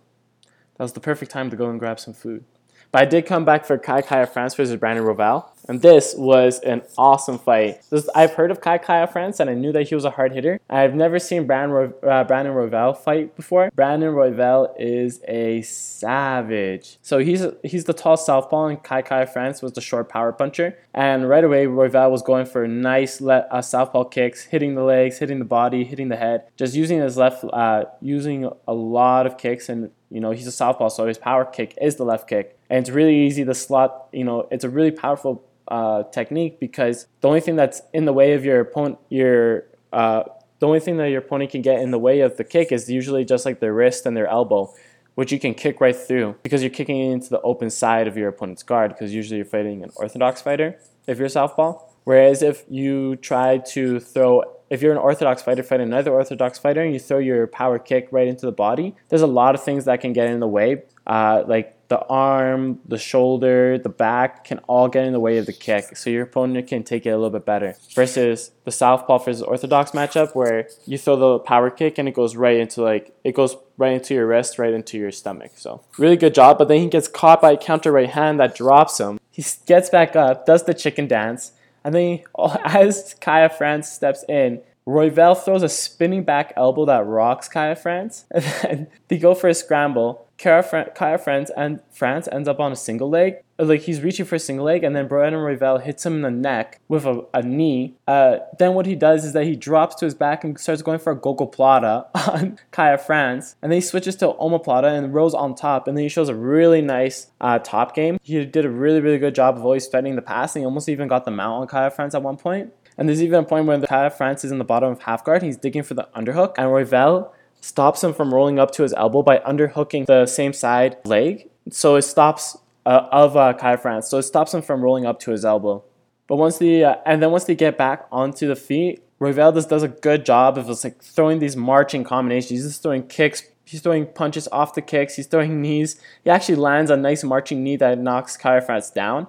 That 0.76 0.84
was 0.84 0.92
the 0.92 1.00
perfect 1.00 1.30
time 1.30 1.50
to 1.50 1.56
go 1.56 1.70
and 1.70 1.78
grab 1.78 1.98
some 1.98 2.14
food. 2.14 2.44
But 2.92 3.02
I 3.02 3.04
did 3.04 3.26
come 3.26 3.44
back 3.44 3.64
for 3.64 3.78
Kai 3.78 4.02
Kara-France 4.02 4.54
versus 4.54 4.76
Brandon 4.76 5.04
Royval. 5.04 5.46
And 5.68 5.82
this 5.82 6.14
was 6.16 6.60
an 6.60 6.82
awesome 6.96 7.38
fight. 7.38 7.80
This, 7.90 8.08
I've 8.14 8.34
heard 8.34 8.50
of 8.50 8.60
Kai 8.60 8.78
Kara-France 8.78 9.40
and 9.40 9.50
I 9.50 9.54
knew 9.54 9.72
that 9.72 9.88
he 9.88 9.94
was 9.94 10.04
a 10.04 10.10
hard 10.10 10.32
hitter. 10.32 10.60
I've 10.70 10.94
never 10.94 11.18
seen 11.18 11.46
Brandon, 11.46 11.92
uh, 12.08 12.24
Brandon 12.24 12.54
Royval 12.54 12.96
fight 12.96 13.34
before. 13.36 13.70
Brandon 13.74 14.12
Royval 14.12 14.72
is 14.78 15.20
a 15.26 15.62
savage. 15.62 16.98
So 17.02 17.18
he's 17.18 17.44
he's 17.64 17.84
the 17.84 17.92
tall 17.92 18.16
southpaw 18.16 18.66
and 18.66 18.82
Kai 18.82 19.02
Kara-France 19.02 19.60
was 19.60 19.72
the 19.72 19.80
short 19.80 20.08
power 20.08 20.32
puncher. 20.32 20.78
And 20.94 21.28
right 21.28 21.44
away, 21.44 21.66
Royval 21.66 22.10
was 22.10 22.22
going 22.22 22.46
for 22.46 22.66
nice 22.68 23.20
le- 23.20 23.46
uh, 23.50 23.60
southpaw 23.60 24.04
kicks, 24.04 24.44
hitting 24.44 24.76
the 24.76 24.84
legs, 24.84 25.18
hitting 25.18 25.40
the 25.40 25.44
body, 25.44 25.84
hitting 25.84 26.08
the 26.08 26.16
head, 26.16 26.44
just 26.56 26.74
using 26.74 27.00
his 27.00 27.16
left, 27.16 27.44
uh, 27.52 27.84
using 28.00 28.48
a 28.68 28.72
lot 28.72 29.26
of 29.26 29.36
kicks 29.36 29.68
and 29.68 29.90
you 30.10 30.20
know, 30.20 30.30
he's 30.30 30.46
a 30.46 30.52
southpaw, 30.52 30.88
so 30.88 31.06
his 31.06 31.18
power 31.18 31.44
kick 31.44 31.76
is 31.80 31.96
the 31.96 32.04
left 32.04 32.28
kick. 32.28 32.55
And 32.68 32.80
it's 32.80 32.90
really 32.90 33.26
easy 33.26 33.44
to 33.44 33.54
slot, 33.54 34.08
you 34.12 34.24
know, 34.24 34.48
it's 34.50 34.64
a 34.64 34.68
really 34.68 34.90
powerful 34.90 35.44
uh, 35.68 36.04
technique 36.04 36.60
because 36.60 37.06
the 37.20 37.28
only 37.28 37.40
thing 37.40 37.56
that's 37.56 37.82
in 37.92 38.04
the 38.04 38.12
way 38.12 38.32
of 38.34 38.44
your 38.44 38.60
opponent, 38.60 38.98
your 39.08 39.64
uh, 39.92 40.24
the 40.58 40.66
only 40.66 40.80
thing 40.80 40.96
that 40.96 41.10
your 41.10 41.20
opponent 41.20 41.50
can 41.50 41.62
get 41.62 41.80
in 41.80 41.90
the 41.90 41.98
way 41.98 42.20
of 42.20 42.36
the 42.36 42.44
kick 42.44 42.72
is 42.72 42.90
usually 42.90 43.24
just 43.24 43.44
like 43.44 43.60
their 43.60 43.74
wrist 43.74 44.06
and 44.06 44.16
their 44.16 44.26
elbow, 44.26 44.72
which 45.14 45.32
you 45.32 45.38
can 45.38 45.54
kick 45.54 45.80
right 45.80 45.96
through 45.96 46.36
because 46.42 46.62
you're 46.62 46.70
kicking 46.70 46.98
into 46.98 47.28
the 47.28 47.40
open 47.42 47.70
side 47.70 48.06
of 48.06 48.16
your 48.16 48.28
opponent's 48.28 48.62
guard 48.62 48.90
because 48.90 49.14
usually 49.14 49.36
you're 49.36 49.46
fighting 49.46 49.82
an 49.82 49.90
orthodox 49.96 50.40
fighter 50.40 50.78
if 51.06 51.18
you're 51.18 51.28
southpaw. 51.28 51.78
Whereas 52.04 52.40
if 52.42 52.64
you 52.68 53.16
try 53.16 53.58
to 53.58 53.98
throw 54.00 54.44
if 54.70 54.82
you're 54.82 54.92
an 54.92 54.98
orthodox 54.98 55.42
fighter 55.42 55.62
fighting 55.62 55.86
another 55.86 56.12
orthodox 56.12 56.58
fighter 56.58 56.82
and 56.82 56.92
you 56.92 56.98
throw 56.98 57.18
your 57.18 57.46
power 57.46 57.78
kick 57.78 58.08
right 58.10 58.26
into 58.26 58.46
the 58.46 58.52
body, 58.52 58.94
there's 59.08 59.22
a 59.22 59.26
lot 59.26 59.54
of 59.54 59.62
things 59.62 59.84
that 59.84 60.00
can 60.00 60.12
get 60.12 60.28
in 60.28 60.40
the 60.40 60.48
way. 60.48 60.82
Uh, 61.06 61.44
like 61.46 61.75
the 61.88 62.00
arm, 62.06 62.80
the 62.86 62.98
shoulder, 62.98 63.78
the 63.78 63.88
back 63.88 64.44
can 64.44 64.58
all 64.60 64.88
get 64.88 65.04
in 65.04 65.12
the 65.12 65.20
way 65.20 65.38
of 65.38 65.46
the 65.46 65.52
kick. 65.52 65.96
So 65.96 66.10
your 66.10 66.24
opponent 66.24 66.66
can 66.66 66.82
take 66.82 67.06
it 67.06 67.10
a 67.10 67.16
little 67.16 67.30
bit 67.30 67.46
better. 67.46 67.76
Versus 67.94 68.50
the 68.64 68.72
southpaw 68.72 69.18
versus 69.18 69.42
orthodox 69.42 69.92
matchup 69.92 70.34
where 70.34 70.68
you 70.86 70.98
throw 70.98 71.16
the 71.16 71.38
power 71.38 71.70
kick 71.70 71.98
and 71.98 72.08
it 72.08 72.14
goes 72.14 72.36
right 72.36 72.58
into 72.58 72.82
like 72.82 73.14
it 73.24 73.34
goes 73.34 73.56
right 73.78 73.92
into 73.92 74.14
your 74.14 74.26
wrist, 74.26 74.58
right 74.58 74.74
into 74.74 74.98
your 74.98 75.12
stomach. 75.12 75.52
So 75.56 75.82
really 75.98 76.16
good 76.16 76.34
job. 76.34 76.58
But 76.58 76.68
then 76.68 76.80
he 76.80 76.88
gets 76.88 77.08
caught 77.08 77.40
by 77.40 77.52
a 77.52 77.56
counter 77.56 77.92
right 77.92 78.10
hand 78.10 78.40
that 78.40 78.54
drops 78.54 78.98
him. 78.98 79.18
He 79.30 79.44
gets 79.66 79.90
back 79.90 80.16
up, 80.16 80.46
does 80.46 80.64
the 80.64 80.74
chicken 80.74 81.06
dance, 81.06 81.52
and 81.84 81.94
then 81.94 82.20
as 82.64 83.14
Kara-France 83.20 83.88
steps 83.88 84.24
in, 84.28 84.60
Royval 84.86 85.36
throws 85.36 85.64
a 85.64 85.68
spinning 85.68 86.22
back 86.22 86.52
elbow 86.56 86.84
that 86.84 87.04
rocks 87.06 87.48
Kara-France, 87.48 88.24
And 88.30 88.44
then 88.44 88.86
they 89.08 89.18
go 89.18 89.34
for 89.34 89.48
a 89.48 89.54
scramble. 89.54 90.25
Kara-France 90.38 91.50
and 91.56 91.80
France 91.90 92.28
ends 92.30 92.48
up 92.48 92.60
on 92.60 92.72
a 92.72 92.76
single 92.76 93.08
leg. 93.08 93.36
Like 93.58 93.82
he's 93.82 94.02
reaching 94.02 94.26
for 94.26 94.34
a 94.34 94.38
single 94.38 94.66
leg, 94.66 94.84
and 94.84 94.94
then 94.94 95.08
Brandon 95.08 95.40
Royval 95.40 95.82
hits 95.82 96.04
him 96.04 96.16
in 96.16 96.22
the 96.22 96.30
neck 96.30 96.78
with 96.88 97.06
a, 97.06 97.24
a 97.32 97.42
knee. 97.42 97.94
Uh, 98.06 98.38
then 98.58 98.74
what 98.74 98.84
he 98.84 98.94
does 98.94 99.24
is 99.24 99.32
that 99.32 99.44
he 99.44 99.56
drops 99.56 99.94
to 99.96 100.04
his 100.04 100.14
back 100.14 100.44
and 100.44 100.60
starts 100.60 100.82
going 100.82 100.98
for 100.98 101.12
a 101.12 101.16
gogoplata 101.16 102.06
on 102.28 102.58
Kara-France, 102.70 103.56
And 103.62 103.72
then 103.72 103.78
he 103.78 103.80
switches 103.80 104.16
to 104.16 104.26
omoplata 104.34 104.92
and 104.92 105.14
rolls 105.14 105.32
on 105.32 105.54
top. 105.54 105.88
And 105.88 105.96
then 105.96 106.02
he 106.02 106.10
shows 106.10 106.28
a 106.28 106.34
really 106.34 106.82
nice 106.82 107.28
uh, 107.40 107.58
top 107.58 107.94
game. 107.94 108.18
He 108.22 108.44
did 108.44 108.66
a 108.66 108.70
really, 108.70 109.00
really 109.00 109.18
good 109.18 109.34
job 109.34 109.56
of 109.56 109.64
always 109.64 109.86
threatening 109.86 110.16
the 110.16 110.22
pass. 110.22 110.54
And 110.54 110.62
he 110.62 110.66
almost 110.66 110.90
even 110.90 111.08
got 111.08 111.24
the 111.24 111.30
mount 111.30 111.62
on 111.62 111.68
Kara-France 111.68 112.14
at 112.14 112.22
one 112.22 112.36
point. 112.36 112.74
And 112.98 113.08
there's 113.08 113.22
even 113.22 113.40
a 113.40 113.46
point 113.46 113.66
where 113.66 113.78
the 113.78 113.86
Kara-France 113.86 114.44
is 114.44 114.52
in 114.52 114.58
the 114.58 114.64
bottom 114.64 114.90
of 114.90 115.02
half 115.02 115.24
guard. 115.24 115.42
He's 115.42 115.56
digging 115.56 115.82
for 115.82 115.94
the 115.94 116.08
underhook, 116.16 116.54
and 116.56 116.68
Royval 116.68 117.30
stops 117.66 118.02
him 118.04 118.14
from 118.14 118.32
rolling 118.32 118.58
up 118.58 118.70
to 118.72 118.82
his 118.82 118.94
elbow 118.94 119.22
by 119.22 119.38
underhooking 119.38 120.06
the 120.06 120.26
same 120.26 120.52
side 120.52 120.96
leg. 121.04 121.50
So 121.70 121.96
it 121.96 122.02
stops 122.02 122.56
uh, 122.86 123.08
of 123.10 123.36
uh, 123.36 123.52
Kara-France, 123.54 124.08
so 124.08 124.18
it 124.18 124.22
stops 124.22 124.54
him 124.54 124.62
from 124.62 124.80
rolling 124.82 125.04
up 125.04 125.18
to 125.20 125.32
his 125.32 125.44
elbow. 125.44 125.82
But 126.28 126.36
once 126.36 126.58
the 126.58 126.84
uh, 126.84 126.96
and 127.04 127.22
then 127.22 127.30
once 127.32 127.44
they 127.44 127.56
get 127.56 127.76
back 127.76 128.06
onto 128.12 128.46
the 128.46 128.56
feet, 128.56 129.02
Royval 129.20 129.68
does, 129.68 129.82
a 129.82 129.88
good 129.88 130.24
job 130.24 130.58
of 130.58 130.66
just 130.66 130.84
like 130.84 131.02
throwing 131.02 131.38
these 131.40 131.56
marching 131.56 132.04
combinations. 132.04 132.50
He's 132.50 132.64
just 132.64 132.82
throwing 132.82 133.06
kicks, 133.06 133.42
he's 133.64 133.80
throwing 133.80 134.06
punches 134.06 134.46
off 134.52 134.74
the 134.74 134.82
kicks, 134.82 135.16
he's 135.16 135.26
throwing 135.26 135.60
knees. 135.60 136.00
He 136.22 136.30
actually 136.30 136.56
lands 136.56 136.90
a 136.90 136.96
nice 136.96 137.24
marching 137.24 137.64
knee 137.64 137.76
that 137.76 137.98
knocks 137.98 138.36
Kara-France 138.36 138.90
down. 138.90 139.26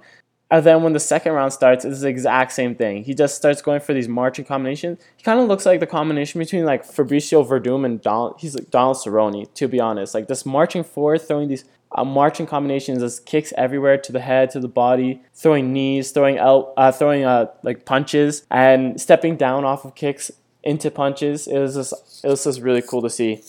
And 0.50 0.66
then 0.66 0.82
when 0.82 0.94
the 0.94 1.00
second 1.00 1.34
round 1.34 1.52
starts, 1.52 1.84
it's 1.84 2.02
the 2.02 2.08
exact 2.08 2.54
same 2.54 2.74
thing. 2.74 3.04
He 3.04 3.14
just 3.14 3.36
starts 3.36 3.62
going 3.62 3.82
for 3.82 3.94
these 3.94 4.08
marching 4.08 4.46
combinations. 4.46 5.00
He 5.18 5.24
kind 5.24 5.40
of 5.42 5.48
looks 5.48 5.66
like 5.66 5.82
the 5.82 5.88
combination 5.88 6.40
between 6.40 6.64
like 6.64 6.86
Fabricio 6.86 7.46
Werdum 7.46 7.84
and 7.86 8.02
Donald. 8.02 8.38
He's 8.40 8.56
like 8.56 8.72
Donald 8.72 8.98
Cerrone, 8.98 9.54
to 9.54 9.68
be 9.68 9.80
honest. 9.80 10.14
Like 10.14 10.28
this 10.28 10.46
marching 10.46 10.86
forward, 10.86 11.22
throwing 11.22 11.50
these 11.50 11.66
uh, 11.92 12.06
marching 12.06 12.46
combinations, 12.46 13.00
just 13.00 13.26
kicks 13.26 13.52
everywhere 13.58 13.98
to 13.98 14.12
the 14.14 14.22
head, 14.22 14.50
to 14.52 14.62
the 14.62 14.70
body, 14.70 15.22
throwing 15.34 15.74
knees, 15.74 16.12
throwing 16.12 16.38
out, 16.38 16.74
uh, 16.78 16.94
throwing 16.94 17.26
uh, 17.26 17.48
like 17.64 17.84
punches, 17.86 18.46
and 18.50 19.00
stepping 19.02 19.36
down 19.36 19.66
off 19.66 19.84
of 19.84 19.96
kicks 19.96 20.32
into 20.64 20.90
punches. 20.90 21.48
It 21.48 21.60
was 21.60 21.76
just, 21.76 22.24
it 22.24 22.28
was 22.30 22.46
just 22.46 22.62
really 22.62 22.82
cool 22.82 23.02
to 23.02 23.10
see. 23.10 23.44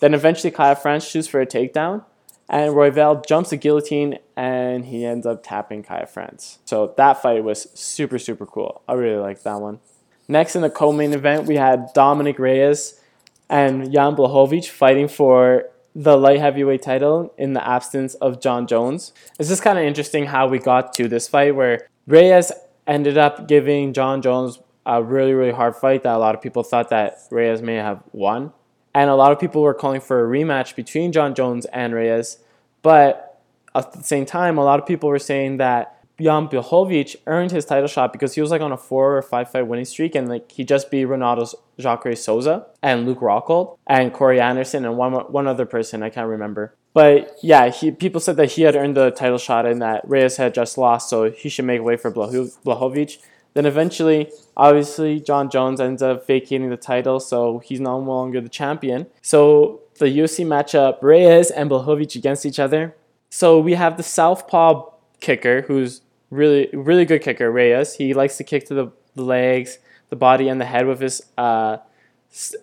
Then 0.00 0.14
eventually, 0.14 0.52
Kara-France 0.52 1.04
shoots 1.04 1.26
for 1.28 1.40
a 1.40 1.46
takedown 1.46 2.04
and 2.50 2.74
Royval 2.74 3.24
jumps 3.24 3.50
the 3.50 3.56
guillotine 3.56 4.18
and 4.36 4.84
he 4.84 5.06
ends 5.06 5.24
up 5.24 5.42
tapping 5.44 5.84
Kara-France. 5.84 6.58
So 6.64 6.92
that 6.96 7.22
fight 7.22 7.44
was 7.44 7.68
super, 7.78 8.18
super 8.18 8.44
cool. 8.44 8.82
I 8.88 8.94
really 8.94 9.20
liked 9.20 9.44
that 9.44 9.60
one. 9.60 9.78
Next 10.26 10.56
in 10.56 10.62
the 10.62 10.70
co 10.70 10.92
main 10.92 11.12
event, 11.12 11.46
we 11.46 11.54
had 11.54 11.92
Dominick 11.94 12.38
Reyes 12.38 13.00
and 13.48 13.92
Jan 13.92 14.16
Blachowicz 14.16 14.68
fighting 14.68 15.06
for 15.06 15.66
the 15.94 16.16
light 16.16 16.40
heavyweight 16.40 16.82
title 16.82 17.32
in 17.38 17.52
the 17.52 17.66
absence 17.66 18.14
of 18.14 18.40
Jon 18.40 18.66
Jones. 18.66 19.12
It's 19.38 19.48
just 19.48 19.62
kind 19.62 19.78
of 19.78 19.84
interesting 19.84 20.26
how 20.26 20.48
we 20.48 20.58
got 20.58 20.92
to 20.94 21.08
this 21.08 21.28
fight 21.28 21.54
where 21.54 21.86
Reyes 22.08 22.50
ended 22.86 23.16
up 23.16 23.46
giving 23.46 23.92
Jon 23.92 24.22
Jones 24.22 24.58
a 24.86 25.02
really, 25.02 25.34
really 25.34 25.52
hard 25.52 25.76
fight 25.76 26.02
that 26.02 26.14
a 26.14 26.18
lot 26.18 26.34
of 26.34 26.42
people 26.42 26.64
thought 26.64 26.90
that 26.90 27.18
Reyes 27.30 27.62
may 27.62 27.76
have 27.76 28.02
won. 28.12 28.52
And 28.94 29.08
a 29.08 29.14
lot 29.14 29.32
of 29.32 29.38
people 29.38 29.62
were 29.62 29.74
calling 29.74 30.00
for 30.00 30.24
a 30.24 30.28
rematch 30.28 30.74
between 30.74 31.12
Jon 31.12 31.34
Jones 31.34 31.64
and 31.66 31.94
Reyes. 31.94 32.38
But 32.82 33.40
at 33.74 33.92
the 33.92 34.02
same 34.02 34.26
time, 34.26 34.58
a 34.58 34.64
lot 34.64 34.80
of 34.80 34.86
people 34.86 35.08
were 35.08 35.18
saying 35.18 35.58
that 35.58 35.96
Jan 36.20 36.48
Blachowicz 36.48 37.16
earned 37.26 37.50
his 37.50 37.64
title 37.64 37.88
shot 37.88 38.12
because 38.12 38.34
he 38.34 38.40
was 38.40 38.50
like 38.50 38.60
on 38.60 38.72
a 38.72 38.76
four 38.76 39.16
or 39.16 39.22
five 39.22 39.50
fight 39.50 39.66
winning 39.66 39.84
streak 39.84 40.14
and 40.14 40.28
like 40.28 40.52
he 40.52 40.64
just 40.64 40.90
beat 40.90 41.06
Ronaldo's 41.06 41.54
Jacare 41.78 42.14
Souza 42.14 42.66
and 42.82 43.06
Luke 43.06 43.20
Rockhold 43.20 43.78
and 43.86 44.12
Corey 44.12 44.40
Anderson 44.40 44.84
and 44.84 44.96
one 44.98 45.12
one 45.12 45.46
other 45.46 45.64
person 45.64 46.02
I 46.02 46.10
can't 46.10 46.28
remember. 46.28 46.74
But 46.92 47.36
yeah, 47.42 47.70
he 47.70 47.90
people 47.90 48.20
said 48.20 48.36
that 48.36 48.52
he 48.52 48.62
had 48.62 48.76
earned 48.76 48.96
the 48.96 49.10
title 49.10 49.38
shot 49.38 49.64
and 49.64 49.80
that 49.80 50.06
Reyes 50.06 50.36
had 50.36 50.54
just 50.54 50.76
lost, 50.76 51.08
so 51.08 51.30
he 51.30 51.48
should 51.48 51.64
make 51.64 51.82
way 51.82 51.96
for 51.96 52.12
Blachowicz. 52.12 53.18
Then 53.54 53.66
eventually, 53.66 54.30
obviously, 54.56 55.20
Jon 55.20 55.50
Jones 55.50 55.80
ends 55.80 56.02
up 56.02 56.26
vacating 56.26 56.70
the 56.70 56.76
title, 56.76 57.18
so 57.18 57.58
he's 57.58 57.80
no 57.80 57.98
longer 57.98 58.40
the 58.40 58.48
champion. 58.48 59.06
So 59.22 59.80
the 59.98 60.06
UFC 60.06 60.46
matchup 60.46 61.02
Reyes 61.02 61.50
and 61.50 61.70
Blachowicz 61.70 62.14
against 62.14 62.46
each 62.46 62.58
other. 62.58 62.94
So 63.28 63.58
we 63.58 63.74
have 63.74 63.96
the 63.96 64.02
southpaw 64.02 64.90
kicker, 65.20 65.62
who's 65.62 66.02
really 66.30 66.68
really 66.72 67.04
good 67.04 67.22
kicker, 67.22 67.50
Reyes. 67.50 67.94
He 67.94 68.14
likes 68.14 68.36
to 68.36 68.44
kick 68.44 68.66
to 68.66 68.74
the, 68.74 68.92
the 69.14 69.24
legs, 69.24 69.78
the 70.10 70.16
body, 70.16 70.48
and 70.48 70.60
the 70.60 70.64
head 70.64 70.86
with 70.86 71.00
his 71.00 71.20
uh, 71.36 71.78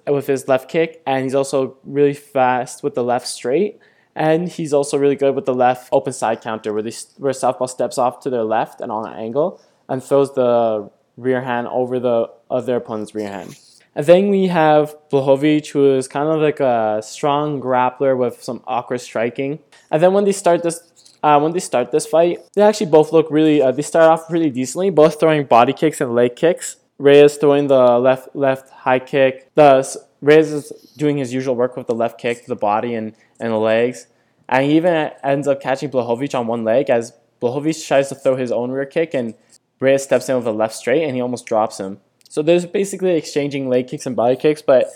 with 0.08 0.27
his 0.27 0.48
left 0.48 0.70
kick, 0.70 1.01
and 1.06 1.24
he's 1.24 1.36
also 1.36 1.77
really 1.84 2.13
fast 2.13 2.82
with 2.82 2.96
the 2.96 3.03
left 3.03 3.27
straight. 3.27 3.79
And 4.15 4.50
he's 4.50 4.74
also 4.74 4.98
really 4.98 5.15
good 5.15 5.36
with 5.36 5.46
the 5.46 5.53
left 5.53 5.89
open 5.91 6.12
side 6.12 6.41
counter, 6.41 6.74
where, 6.74 6.82
they, 6.82 6.94
where 7.17 7.34
Southpaw 7.34 7.67
steps 7.67 8.00
off 8.00 8.20
to 8.22 8.32
their 8.32 8.44
left 8.44 8.82
and 8.82 8.91
on 8.91 9.08
an 9.08 9.13
angle 9.13 9.62
and 9.89 10.03
throws 10.03 10.34
the 10.34 10.89
rear 11.15 11.41
hand 11.41 11.67
over 11.67 12.00
the 12.00 12.29
other 12.50 12.75
opponent's 12.75 13.13
rear 13.15 13.29
hand. 13.29 13.58
And 13.96 14.06
then 14.06 14.29
we 14.29 14.46
have 14.48 14.96
Blachowicz, 15.10 15.70
who 15.70 15.96
is 15.96 16.08
kind 16.08 16.29
of 16.29 16.39
like 16.39 16.60
a 16.60 17.01
strong 17.03 17.60
grappler 17.60 18.15
with 18.15 18.44
some 18.44 18.63
awkward 18.67 19.02
striking. 19.02 19.60
And 19.89 20.04
then 20.04 20.13
when 20.13 20.23
they 20.23 20.34
start 20.34 20.62
this, 20.62 21.15
uh, 21.23 21.39
when 21.39 21.52
they 21.52 21.60
start 21.60 21.91
this 21.91 22.06
fight, 22.06 22.39
they 22.54 22.62
actually 22.62 22.91
both 22.91 23.12
look 23.12 23.26
really. 23.32 23.60
Uh, 23.60 23.71
they 23.71 23.82
start 23.82 24.06
off 24.06 24.32
really 24.32 24.52
decently, 24.52 24.91
both 24.91 25.19
throwing 25.19 25.45
body 25.45 25.73
kicks 25.73 26.00
and 26.00 26.13
leg 26.13 26.36
kicks. 26.36 26.76
Reyes 27.00 27.38
throwing 27.38 27.67
the 27.67 27.97
left 27.97 28.36
left 28.36 28.69
high 28.69 29.00
kick. 29.00 29.50
The 29.56 29.84
Reyes 30.21 30.52
is 30.52 30.69
doing 30.95 31.17
his 31.17 31.34
usual 31.34 31.56
work 31.56 31.76
with 31.76 31.88
the 31.88 31.95
left 31.95 32.19
kick 32.19 32.43
to 32.43 32.47
the 32.47 32.56
body 32.56 32.93
and, 32.93 33.15
and 33.39 33.52
the 33.52 33.58
legs. 33.58 34.08
And 34.50 34.65
he 34.65 34.78
even 34.78 35.12
ends 35.23 35.47
up 35.47 35.60
catching 35.62 35.89
Blachowicz 35.89 36.38
on 36.38 36.45
one 36.47 36.63
leg 36.63 36.89
as 36.89 37.13
Blachowicz 37.41 37.86
tries 37.88 38.10
to 38.10 38.15
throw 38.15 38.36
his 38.36 38.52
own 38.52 38.71
rear 38.71 38.86
kick 38.86 39.13
and 39.13 39.34
Reyes 39.80 40.04
steps 40.04 40.30
in 40.30 40.36
with 40.36 40.48
a 40.48 40.52
left 40.52 40.76
straight 40.76 41.04
and 41.04 41.16
he 41.16 41.22
almost 41.22 41.46
drops 41.46 41.80
him. 41.80 42.00
So 42.30 42.42
there's 42.42 42.66
basically 42.66 43.16
exchanging 43.16 43.70
leg 43.70 43.88
kicks 43.88 44.06
and 44.06 44.16
body 44.16 44.36
kicks, 44.36 44.62
but 44.62 44.90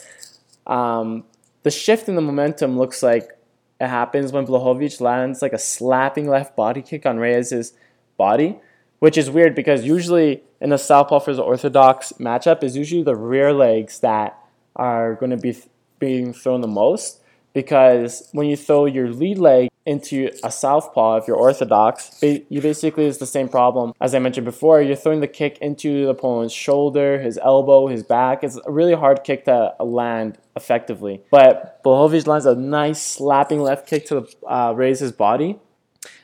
um, 0.68 1.24
the 1.64 1.72
shift 1.72 2.10
in 2.10 2.16
the 2.16 2.22
momentum 2.22 2.78
looks 2.78 3.02
like 3.02 3.30
it 3.80 3.88
happens 3.88 4.32
when 4.32 4.46
Blachowicz 4.46 5.02
lands 5.02 5.42
like 5.42 5.54
a 5.54 5.58
slapping 5.58 6.28
left 6.30 6.56
body 6.56 6.82
kick 6.82 7.06
on 7.06 7.18
Reyes's 7.18 7.74
body, 8.18 8.60
which 9.00 9.18
is 9.18 9.30
weird 9.30 9.56
because 9.56 9.86
usually 9.86 10.44
in 10.60 10.72
a 10.72 10.78
southpaw 10.78 11.20
versus 11.20 11.40
orthodox 11.40 12.14
matchup 12.20 12.64
is 12.64 12.78
usually 12.78 13.04
the 13.04 13.16
rear 13.16 13.54
legs 13.54 14.00
that 14.02 14.38
are 14.76 15.16
going 15.16 15.32
to 15.32 15.38
be 15.38 15.54
th- 15.54 15.68
being 16.00 16.34
thrown 16.34 16.62
the 16.62 16.68
most 16.68 17.21
because 17.54 18.30
when 18.32 18.48
you 18.48 18.56
throw 18.56 18.86
your 18.86 19.10
lead 19.10 19.38
leg 19.38 19.70
into 19.86 20.30
a 20.44 20.52
southpaw 20.52 21.18
if 21.18 21.28
you're 21.28 21.38
orthodox, 21.38 22.20
you 22.22 22.62
basically 22.62 23.06
is 23.06 23.18
the 23.18 23.26
same 23.26 23.50
problem 23.50 23.94
as 24.00 24.14
I 24.14 24.20
mentioned 24.20 24.46
before. 24.46 24.82
You're 24.82 24.96
throwing 24.96 25.22
the 25.22 25.28
kick 25.28 25.58
into 25.60 26.06
the 26.06 26.10
opponent's 26.10 26.54
shoulder, 26.54 27.20
his 27.20 27.38
elbow, 27.40 27.88
his 27.88 28.04
back. 28.04 28.44
It's 28.44 28.60
a 28.66 28.72
really 28.72 28.94
hard 28.94 29.24
kick 29.24 29.46
to 29.46 29.74
land 29.80 30.38
effectively. 30.56 31.24
But 31.32 31.84
Blachowicz 31.84 32.28
lands 32.28 32.46
a 32.46 32.56
nice 32.56 33.02
slapping 33.02 33.62
left 33.62 33.88
kick 33.88 34.06
to 34.08 34.28
uh, 34.48 34.74
raise 34.76 35.00
his 35.00 35.12
body. 35.12 35.60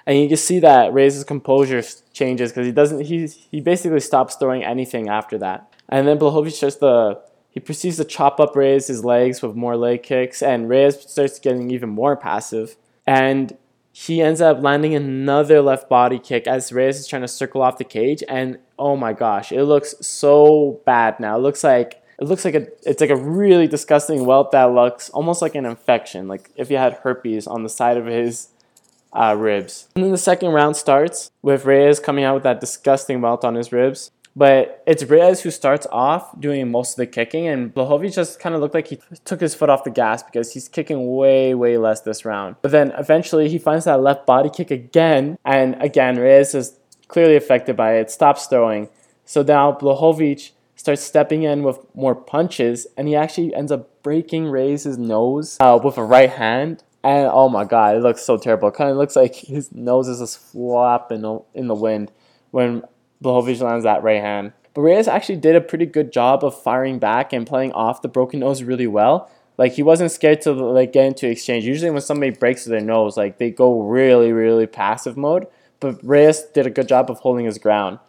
And 0.05 0.17
you 0.17 0.27
can 0.27 0.37
see 0.37 0.59
that 0.59 0.93
Reyes' 0.93 1.23
composure 1.25 1.83
changes 2.13 2.51
because 2.51 2.65
he 2.65 2.71
doesn't. 2.71 3.01
He 3.01 3.27
he 3.27 3.59
basically 3.59 3.99
stops 3.99 4.35
throwing 4.35 4.63
anything 4.63 5.09
after 5.09 5.37
that. 5.39 5.73
And 5.89 6.07
then 6.07 6.17
Blachowicz 6.17 6.59
just 6.59 6.79
the 6.79 7.21
he 7.57 7.59
proceeds 7.59 7.97
to 7.97 8.05
chop 8.05 8.39
up 8.39 8.55
Reyes' 8.55 9.03
legs 9.03 9.41
with 9.41 9.55
more 9.55 9.75
leg 9.75 10.03
kicks, 10.03 10.43
and 10.43 10.69
Reyes 10.69 11.09
starts 11.09 11.39
getting 11.39 11.71
even 11.71 11.89
more 11.89 12.15
passive 12.15 12.75
and 13.07 13.57
he 13.91 14.21
ends 14.21 14.41
up 14.41 14.61
landing 14.61 14.93
another 14.93 15.59
left 15.59 15.89
body 15.89 16.19
kick 16.19 16.45
as 16.45 16.71
Reyes 16.71 16.99
is 16.99 17.07
trying 17.07 17.23
to 17.23 17.27
circle 17.27 17.63
off 17.63 17.79
the 17.79 17.83
cage, 17.83 18.23
and 18.29 18.59
oh 18.77 18.95
my 18.95 19.11
gosh, 19.11 19.51
it 19.51 19.63
looks 19.63 19.95
so 20.01 20.81
bad 20.85 21.19
now. 21.19 21.37
It 21.37 21.39
looks 21.39 21.63
like 21.63 22.03
it 22.19 22.25
looks 22.25 22.45
like 22.45 22.53
a 22.53 22.67
it's 22.87 23.01
like 23.01 23.09
a 23.09 23.15
really 23.15 23.67
disgusting 23.67 24.27
welt 24.27 24.51
that 24.51 24.65
looks 24.65 25.09
almost 25.09 25.41
like 25.41 25.55
an 25.55 25.65
infection, 25.65 26.27
like 26.27 26.51
if 26.55 26.69
you 26.69 26.77
had 26.77 26.93
herpes 26.93 27.47
on 27.47 27.63
the 27.63 27.69
side 27.69 27.97
of 27.97 28.05
his 28.05 28.49
uh, 29.13 29.35
ribs. 29.35 29.87
And 29.95 30.03
then 30.03 30.11
the 30.11 30.17
second 30.19 30.49
round 30.49 30.75
starts 30.75 31.31
with 31.41 31.65
Reyes 31.65 31.99
coming 31.99 32.23
out 32.23 32.35
with 32.35 32.43
that 32.43 32.59
disgusting 32.59 33.21
welt 33.21 33.43
on 33.43 33.55
his 33.55 33.71
ribs. 33.71 34.11
But 34.37 34.83
it's 34.85 35.03
Reyes 35.03 35.41
who 35.41 35.49
starts 35.49 35.87
off 35.91 36.39
doing 36.39 36.69
most 36.69 36.91
of 36.91 36.97
the 36.97 37.07
kicking, 37.07 37.47
and 37.47 37.73
Blachowicz 37.73 38.13
just 38.13 38.39
kind 38.39 38.53
of 38.53 38.61
looked 38.61 38.75
like 38.75 38.85
he 38.85 38.99
took 39.25 39.41
his 39.41 39.55
foot 39.55 39.67
off 39.67 39.83
the 39.83 39.89
gas 39.89 40.21
because 40.21 40.53
he's 40.53 40.69
kicking 40.69 41.15
way, 41.15 41.55
way 41.55 41.79
less 41.79 42.01
this 42.01 42.23
round. 42.23 42.57
But 42.61 42.69
then 42.69 42.91
eventually 42.99 43.49
he 43.49 43.57
finds 43.57 43.85
that 43.85 43.99
left 43.99 44.27
body 44.27 44.51
kick 44.51 44.69
again, 44.69 45.39
and 45.43 45.75
again, 45.81 46.19
Reyes 46.19 46.53
is 46.53 46.77
clearly 47.07 47.35
affected 47.35 47.75
by 47.75 47.95
it, 47.95 48.11
stops 48.11 48.45
throwing. 48.45 48.89
So 49.25 49.41
now 49.41 49.71
Blachowicz 49.71 50.51
starts 50.75 51.01
stepping 51.01 51.41
in 51.41 51.63
with 51.63 51.79
more 51.95 52.13
punches, 52.13 52.85
and 52.95 53.07
he 53.07 53.15
actually 53.15 53.55
ends 53.55 53.71
up 53.71 54.03
breaking 54.03 54.51
Reyes' 54.51 54.99
nose 54.99 55.57
uh, 55.59 55.79
with 55.83 55.97
a 55.97 56.03
right 56.03 56.29
hand. 56.29 56.83
And 57.03 57.27
oh 57.33 57.49
my 57.49 57.65
god, 57.65 57.95
it 57.95 58.03
looks 58.03 58.21
so 58.21 58.37
terrible. 58.37 58.67
It 58.67 58.75
kind 58.75 58.91
of 58.91 58.97
looks 58.97 59.15
like 59.15 59.33
his 59.33 59.71
nose 59.71 60.07
is 60.07 60.19
just 60.19 60.37
flopping 60.37 61.41
in 61.55 61.67
the 61.67 61.73
wind 61.73 62.11
when 62.51 62.83
Blachowicz 63.23 63.61
lands 63.61 63.83
that 63.83 64.03
right 64.03 64.21
hand. 64.21 64.53
But 64.73 64.81
Reyes 64.81 65.07
actually 65.07 65.37
did 65.37 65.55
a 65.55 65.61
pretty 65.61 65.85
good 65.85 66.11
job 66.11 66.43
of 66.43 66.61
firing 66.61 66.99
back 66.99 67.33
and 67.33 67.47
playing 67.47 67.71
off 67.71 68.01
the 68.01 68.07
broken 68.07 68.41
nose 68.41 68.61
really 68.61 68.87
well. 68.87 69.29
Like 69.57 69.73
he 69.73 69.81
wasn't 69.81 70.11
scared 70.11 70.41
to 70.41 70.51
like 70.53 70.93
get 70.93 71.05
into 71.05 71.27
exchange. 71.27 71.65
Usually 71.65 71.89
when 71.89 72.01
somebody 72.01 72.31
breaks 72.31 72.65
their 72.65 72.79
nose, 72.79 73.17
like 73.17 73.39
they 73.39 73.49
go 73.49 73.81
really, 73.81 74.31
really 74.31 74.67
passive 74.67 75.17
mode. 75.17 75.47
But 75.79 75.99
Reyes 76.03 76.43
did 76.53 76.67
a 76.67 76.69
good 76.69 76.87
job 76.87 77.09
of 77.09 77.19
holding 77.19 77.45
his 77.45 77.57
ground, 77.57 77.99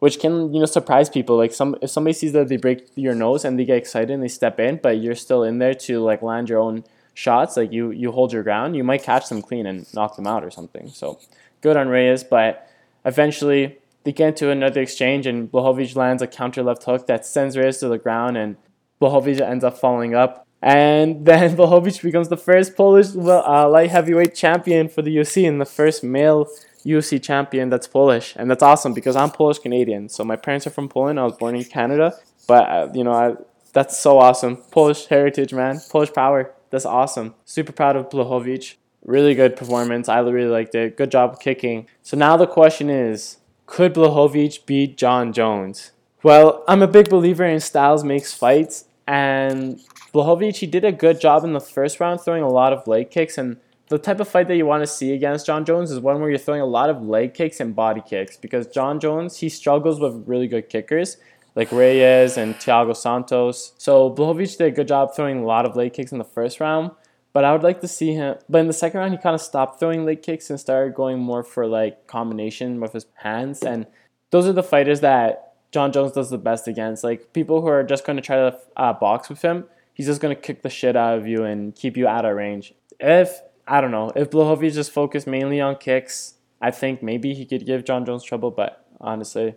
which 0.00 0.20
can 0.20 0.52
you 0.52 0.60
know 0.60 0.66
surprise 0.66 1.08
people. 1.08 1.36
Like 1.36 1.54
some 1.54 1.76
if 1.80 1.90
somebody 1.90 2.12
sees 2.12 2.32
that 2.32 2.48
they 2.48 2.58
break 2.58 2.86
your 2.94 3.14
nose 3.14 3.44
and 3.44 3.58
they 3.58 3.64
get 3.64 3.78
excited 3.78 4.10
and 4.10 4.22
they 4.22 4.28
step 4.28 4.60
in, 4.60 4.76
but 4.82 4.98
you're 4.98 5.14
still 5.14 5.42
in 5.42 5.58
there 5.58 5.74
to 5.74 6.00
like 6.00 6.20
land 6.20 6.50
your 6.50 6.58
own 6.58 6.84
shots. 7.14 7.56
Like 7.56 7.72
you 7.72 7.90
you 7.90 8.12
hold 8.12 8.34
your 8.34 8.42
ground, 8.42 8.76
you 8.76 8.84
might 8.84 9.02
catch 9.02 9.30
them 9.30 9.40
clean 9.40 9.64
and 9.64 9.86
knock 9.94 10.16
them 10.16 10.26
out 10.26 10.44
or 10.44 10.50
something. 10.50 10.90
So 10.90 11.18
good 11.62 11.78
on 11.78 11.88
Reyes, 11.88 12.22
but 12.22 12.68
eventually 13.06 13.78
they 14.04 14.12
get 14.12 14.28
into 14.28 14.50
another 14.50 14.80
exchange, 14.80 15.26
and 15.26 15.50
Blachowicz 15.50 15.96
lands 15.96 16.22
a 16.22 16.26
counter 16.26 16.62
left 16.62 16.84
hook 16.84 17.06
that 17.06 17.26
sends 17.26 17.56
Reyes 17.56 17.78
to 17.78 17.88
the 17.88 17.98
ground, 17.98 18.36
and 18.36 18.56
Blachowicz 19.00 19.40
ends 19.40 19.64
up 19.64 19.78
following 19.78 20.14
up. 20.14 20.46
And 20.62 21.24
then 21.26 21.56
Blachowicz 21.56 22.02
becomes 22.02 22.28
the 22.28 22.36
first 22.36 22.76
Polish 22.76 23.14
uh, 23.14 23.68
light 23.68 23.90
heavyweight 23.90 24.34
champion 24.34 24.88
for 24.88 25.02
the 25.02 25.14
UFC 25.16 25.46
and 25.48 25.60
the 25.60 25.66
first 25.66 26.02
male 26.02 26.48
UFC 26.84 27.22
champion 27.22 27.68
that's 27.68 27.86
Polish, 27.86 28.34
and 28.36 28.50
that's 28.50 28.62
awesome 28.62 28.94
because 28.94 29.16
I'm 29.16 29.30
Polish 29.30 29.58
Canadian. 29.58 30.08
So 30.08 30.24
my 30.24 30.36
parents 30.36 30.66
are 30.66 30.70
from 30.70 30.88
Poland. 30.88 31.18
I 31.20 31.24
was 31.24 31.36
born 31.36 31.56
in 31.56 31.64
Canada, 31.64 32.14
but 32.46 32.68
uh, 32.68 32.88
you 32.94 33.04
know, 33.04 33.12
I, 33.12 33.34
that's 33.72 33.98
so 33.98 34.18
awesome. 34.18 34.56
Polish 34.70 35.06
heritage, 35.06 35.52
man. 35.52 35.80
Polish 35.90 36.12
power. 36.12 36.54
That's 36.70 36.86
awesome. 36.86 37.34
Super 37.44 37.72
proud 37.72 37.96
of 37.96 38.08
Blachowicz. 38.10 38.76
Really 39.04 39.34
good 39.34 39.56
performance. 39.56 40.08
I 40.08 40.18
really 40.20 40.50
liked 40.50 40.74
it. 40.74 40.96
Good 40.96 41.10
job 41.10 41.40
kicking. 41.40 41.86
So 42.02 42.16
now 42.16 42.36
the 42.36 42.46
question 42.46 42.90
is, 42.90 43.38
could 43.68 43.94
Blachowicz 43.94 44.64
beat 44.66 44.96
Jon 44.96 45.32
Jones? 45.32 45.92
Well, 46.22 46.64
I'm 46.66 46.82
a 46.82 46.88
big 46.88 47.08
believer 47.08 47.44
in 47.44 47.60
styles 47.60 48.02
makes 48.02 48.34
fights, 48.34 48.86
and 49.06 49.78
Blachowicz 50.12 50.56
he 50.56 50.66
did 50.66 50.84
a 50.84 50.90
good 50.90 51.20
job 51.20 51.44
in 51.44 51.52
the 51.52 51.60
first 51.60 52.00
round, 52.00 52.20
throwing 52.20 52.42
a 52.42 52.48
lot 52.48 52.72
of 52.72 52.88
leg 52.88 53.10
kicks. 53.10 53.38
And 53.38 53.58
the 53.88 53.98
type 53.98 54.20
of 54.20 54.28
fight 54.28 54.48
that 54.48 54.56
you 54.56 54.66
want 54.66 54.82
to 54.82 54.86
see 54.86 55.12
against 55.12 55.46
Jon 55.46 55.64
Jones 55.64 55.92
is 55.92 56.00
one 56.00 56.18
where 56.18 56.30
you're 56.30 56.38
throwing 56.38 56.62
a 56.62 56.66
lot 56.66 56.90
of 56.90 57.02
leg 57.02 57.34
kicks 57.34 57.60
and 57.60 57.76
body 57.76 58.02
kicks, 58.04 58.36
because 58.36 58.66
Jon 58.66 58.98
Jones 58.98 59.36
he 59.36 59.48
struggles 59.48 60.00
with 60.00 60.26
really 60.26 60.48
good 60.48 60.68
kickers 60.68 61.18
like 61.54 61.70
Reyes 61.70 62.36
and 62.36 62.54
Thiago 62.54 62.96
Santos. 62.96 63.74
So 63.78 64.10
Blachowicz 64.10 64.56
did 64.56 64.66
a 64.68 64.70
good 64.70 64.88
job 64.88 65.14
throwing 65.14 65.40
a 65.40 65.46
lot 65.46 65.66
of 65.66 65.76
leg 65.76 65.92
kicks 65.92 66.10
in 66.10 66.18
the 66.18 66.24
first 66.24 66.58
round, 66.58 66.92
but 67.38 67.44
I 67.44 67.52
would 67.52 67.62
like 67.62 67.80
to 67.82 67.86
see 67.86 68.14
him. 68.14 68.34
But 68.48 68.58
in 68.58 68.66
the 68.66 68.72
second 68.72 68.98
round, 68.98 69.12
he 69.12 69.16
kind 69.16 69.36
of 69.36 69.40
stopped 69.40 69.78
throwing 69.78 70.04
leg 70.04 70.22
kicks 70.22 70.50
and 70.50 70.58
started 70.58 70.92
going 70.96 71.20
more 71.20 71.44
for 71.44 71.68
like 71.68 72.08
combination 72.08 72.80
with 72.80 72.94
his 72.94 73.06
hands. 73.14 73.62
And 73.62 73.86
those 74.30 74.48
are 74.48 74.52
the 74.52 74.64
fighters 74.64 75.02
that 75.02 75.54
Jon 75.70 75.92
Jones 75.92 76.10
does 76.10 76.30
the 76.30 76.36
best 76.36 76.66
against. 76.66 77.04
Like 77.04 77.32
people 77.32 77.60
who 77.60 77.68
are 77.68 77.84
just 77.84 78.04
going 78.04 78.16
to 78.16 78.22
try 78.22 78.38
to 78.38 78.58
uh, 78.76 78.92
box 78.92 79.28
with 79.28 79.40
him, 79.40 79.66
he's 79.94 80.06
just 80.06 80.20
going 80.20 80.34
to 80.34 80.42
kick 80.42 80.62
the 80.62 80.68
shit 80.68 80.96
out 80.96 81.16
of 81.16 81.28
you 81.28 81.44
and 81.44 81.76
keep 81.76 81.96
you 81.96 82.08
out 82.08 82.24
of 82.24 82.34
range. 82.34 82.74
If 82.98 83.40
I 83.68 83.80
don't 83.80 83.92
know, 83.92 84.10
if 84.16 84.30
Blachowicz 84.30 84.74
just 84.74 84.90
focused 84.90 85.28
mainly 85.28 85.60
on 85.60 85.76
kicks, 85.76 86.34
I 86.60 86.72
think 86.72 87.04
maybe 87.04 87.34
he 87.34 87.46
could 87.46 87.64
give 87.64 87.84
Jon 87.84 88.04
Jones 88.04 88.24
trouble. 88.24 88.50
But 88.50 88.84
honestly, 89.00 89.54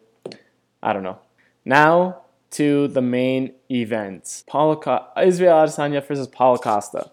I 0.83 0.93
don't 0.93 1.01
know. 1.01 1.17
Now 1.65 2.21
to 2.51 2.89
the 2.89 3.01
main 3.01 3.53
event. 3.71 4.43
Paulo 4.45 4.79
Israel 5.17 5.55
Adesanya 5.55 6.05
versus 6.05 6.27
Paulo 6.27 6.57
Costa. 6.57 7.09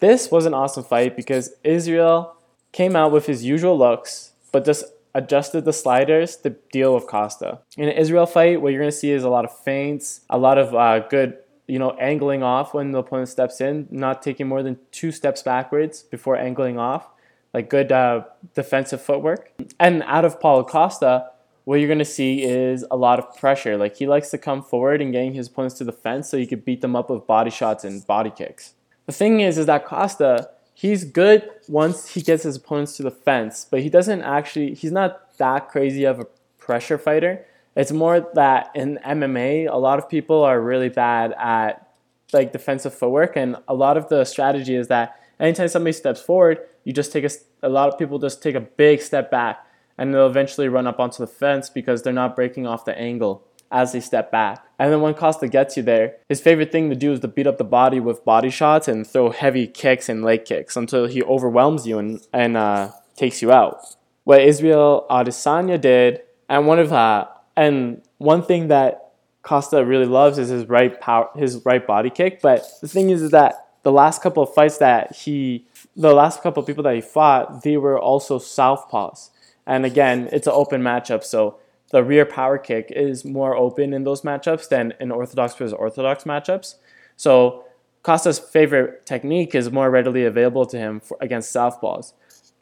This 0.00 0.30
was 0.30 0.46
an 0.46 0.54
awesome 0.54 0.84
fight 0.84 1.16
because 1.16 1.54
Israel 1.64 2.36
came 2.72 2.94
out 2.94 3.10
with 3.10 3.26
his 3.26 3.44
usual 3.44 3.76
looks, 3.76 4.32
but 4.52 4.64
just 4.64 4.84
adjusted 5.14 5.64
the 5.64 5.72
sliders 5.72 6.36
to 6.36 6.50
deal 6.70 6.94
with 6.94 7.06
Costa. 7.06 7.60
In 7.76 7.88
an 7.88 7.96
Israel 7.96 8.26
fight, 8.26 8.60
what 8.60 8.72
you're 8.72 8.80
going 8.80 8.90
to 8.90 8.96
see 8.96 9.10
is 9.10 9.24
a 9.24 9.28
lot 9.28 9.44
of 9.44 9.58
feints, 9.64 10.20
a 10.30 10.38
lot 10.38 10.58
of 10.58 10.74
uh, 10.74 11.00
good, 11.08 11.38
you 11.66 11.78
know, 11.78 11.90
angling 11.92 12.44
off 12.44 12.74
when 12.74 12.92
the 12.92 12.98
opponent 12.98 13.28
steps 13.28 13.60
in, 13.60 13.88
not 13.90 14.22
taking 14.22 14.46
more 14.46 14.62
than 14.62 14.78
two 14.92 15.10
steps 15.10 15.42
backwards 15.42 16.02
before 16.02 16.36
angling 16.36 16.78
off, 16.78 17.08
like 17.52 17.68
good 17.68 17.90
uh, 17.90 18.22
defensive 18.54 19.02
footwork. 19.02 19.52
And 19.80 20.04
out 20.04 20.24
of 20.24 20.38
Paulo 20.40 20.62
Costa, 20.62 21.30
what 21.64 21.80
you're 21.80 21.88
going 21.88 21.98
to 21.98 22.04
see 22.04 22.44
is 22.44 22.84
a 22.90 22.96
lot 22.96 23.18
of 23.18 23.36
pressure. 23.36 23.76
Like 23.76 23.96
he 23.96 24.06
likes 24.06 24.30
to 24.30 24.38
come 24.38 24.62
forward 24.62 25.02
and 25.02 25.12
getting 25.12 25.34
his 25.34 25.48
opponents 25.48 25.76
to 25.78 25.84
the 25.84 25.92
fence 25.92 26.28
so 26.28 26.36
you 26.36 26.46
could 26.46 26.64
beat 26.64 26.82
them 26.82 26.94
up 26.94 27.10
with 27.10 27.26
body 27.26 27.50
shots 27.50 27.84
and 27.84 28.06
body 28.06 28.30
kicks. 28.30 28.74
The 29.08 29.14
thing 29.14 29.40
is, 29.40 29.56
is 29.56 29.64
that 29.64 29.86
Costa, 29.86 30.50
he's 30.74 31.04
good 31.04 31.48
once 31.66 32.08
he 32.08 32.20
gets 32.20 32.42
his 32.42 32.56
opponents 32.56 32.94
to 32.98 33.02
the 33.02 33.10
fence, 33.10 33.66
but 33.70 33.80
he 33.80 33.88
doesn't 33.88 34.20
actually, 34.20 34.74
he's 34.74 34.92
not 34.92 35.34
that 35.38 35.70
crazy 35.70 36.04
of 36.04 36.20
a 36.20 36.26
pressure 36.58 36.98
fighter. 36.98 37.46
It's 37.74 37.90
more 37.90 38.28
that 38.34 38.70
in 38.74 38.98
MMA, 39.02 39.66
a 39.66 39.78
lot 39.78 39.98
of 39.98 40.10
people 40.10 40.44
are 40.44 40.60
really 40.60 40.90
bad 40.90 41.32
at 41.38 41.88
like 42.34 42.52
defensive 42.52 42.92
footwork, 42.92 43.34
and 43.34 43.56
a 43.66 43.72
lot 43.72 43.96
of 43.96 44.10
the 44.10 44.26
strategy 44.26 44.74
is 44.74 44.88
that 44.88 45.18
anytime 45.40 45.68
somebody 45.68 45.94
steps 45.94 46.20
forward, 46.20 46.58
you 46.84 46.92
just 46.92 47.10
take 47.10 47.24
a, 47.24 47.30
a 47.62 47.70
lot 47.70 47.88
of 47.88 47.98
people 47.98 48.18
just 48.18 48.42
take 48.42 48.56
a 48.56 48.60
big 48.60 49.00
step 49.00 49.30
back, 49.30 49.66
and 49.96 50.12
they'll 50.12 50.26
eventually 50.26 50.68
run 50.68 50.86
up 50.86 51.00
onto 51.00 51.16
the 51.16 51.26
fence 51.26 51.70
because 51.70 52.02
they're 52.02 52.12
not 52.12 52.36
breaking 52.36 52.66
off 52.66 52.84
the 52.84 52.98
angle 52.98 53.42
as 53.72 53.92
they 53.92 54.00
step 54.00 54.30
back. 54.30 54.67
And 54.78 54.92
then 54.92 55.00
when 55.00 55.14
Costa 55.14 55.48
gets 55.48 55.76
you 55.76 55.82
there, 55.82 56.16
his 56.28 56.40
favorite 56.40 56.70
thing 56.70 56.88
to 56.90 56.96
do 56.96 57.12
is 57.12 57.20
to 57.20 57.28
beat 57.28 57.46
up 57.46 57.58
the 57.58 57.64
body 57.64 57.98
with 57.98 58.24
body 58.24 58.50
shots 58.50 58.86
and 58.86 59.06
throw 59.06 59.30
heavy 59.30 59.66
kicks 59.66 60.08
and 60.08 60.24
leg 60.24 60.44
kicks 60.44 60.76
until 60.76 61.06
he 61.06 61.22
overwhelms 61.22 61.86
you 61.86 61.98
and, 61.98 62.20
and 62.32 62.56
uh, 62.56 62.92
takes 63.16 63.42
you 63.42 63.50
out. 63.50 63.80
What 64.24 64.42
Israel 64.42 65.06
Adesanya 65.10 65.80
did, 65.80 66.20
and 66.48 66.66
one 66.66 66.78
of 66.78 66.92
uh, 66.92 67.26
and 67.56 68.02
one 68.18 68.42
thing 68.42 68.68
that 68.68 69.12
Costa 69.42 69.84
really 69.84 70.06
loves 70.06 70.38
is 70.38 70.48
his 70.50 70.66
right 70.66 71.00
power, 71.00 71.30
his 71.34 71.64
right 71.64 71.84
body 71.84 72.10
kick. 72.10 72.40
But 72.40 72.64
the 72.80 72.88
thing 72.88 73.10
is, 73.10 73.22
is 73.22 73.30
that 73.32 73.54
the 73.82 73.92
last 73.92 74.22
couple 74.22 74.42
of 74.42 74.52
fights 74.52 74.78
that 74.78 75.16
he, 75.16 75.66
the 75.96 76.12
last 76.12 76.42
couple 76.42 76.60
of 76.62 76.66
people 76.66 76.82
that 76.84 76.94
he 76.94 77.00
fought, 77.00 77.62
they 77.62 77.76
were 77.76 77.98
also 77.98 78.38
southpaws. 78.38 79.30
And 79.66 79.84
again, 79.84 80.28
it's 80.32 80.46
an 80.46 80.52
open 80.54 80.82
matchup, 80.82 81.24
so 81.24 81.58
the 81.90 82.04
rear 82.04 82.24
power 82.24 82.58
kick 82.58 82.92
is 82.94 83.24
more 83.24 83.56
open 83.56 83.92
in 83.92 84.04
those 84.04 84.22
matchups 84.22 84.68
than 84.68 84.94
in 85.00 85.10
orthodox 85.10 85.54
versus 85.54 85.72
orthodox 85.72 86.24
matchups. 86.24 86.76
So 87.16 87.64
Costa's 88.02 88.38
favorite 88.38 89.06
technique 89.06 89.54
is 89.54 89.70
more 89.70 89.90
readily 89.90 90.24
available 90.24 90.66
to 90.66 90.78
him 90.78 91.00
for, 91.00 91.16
against 91.20 91.54
southpaws. 91.54 92.12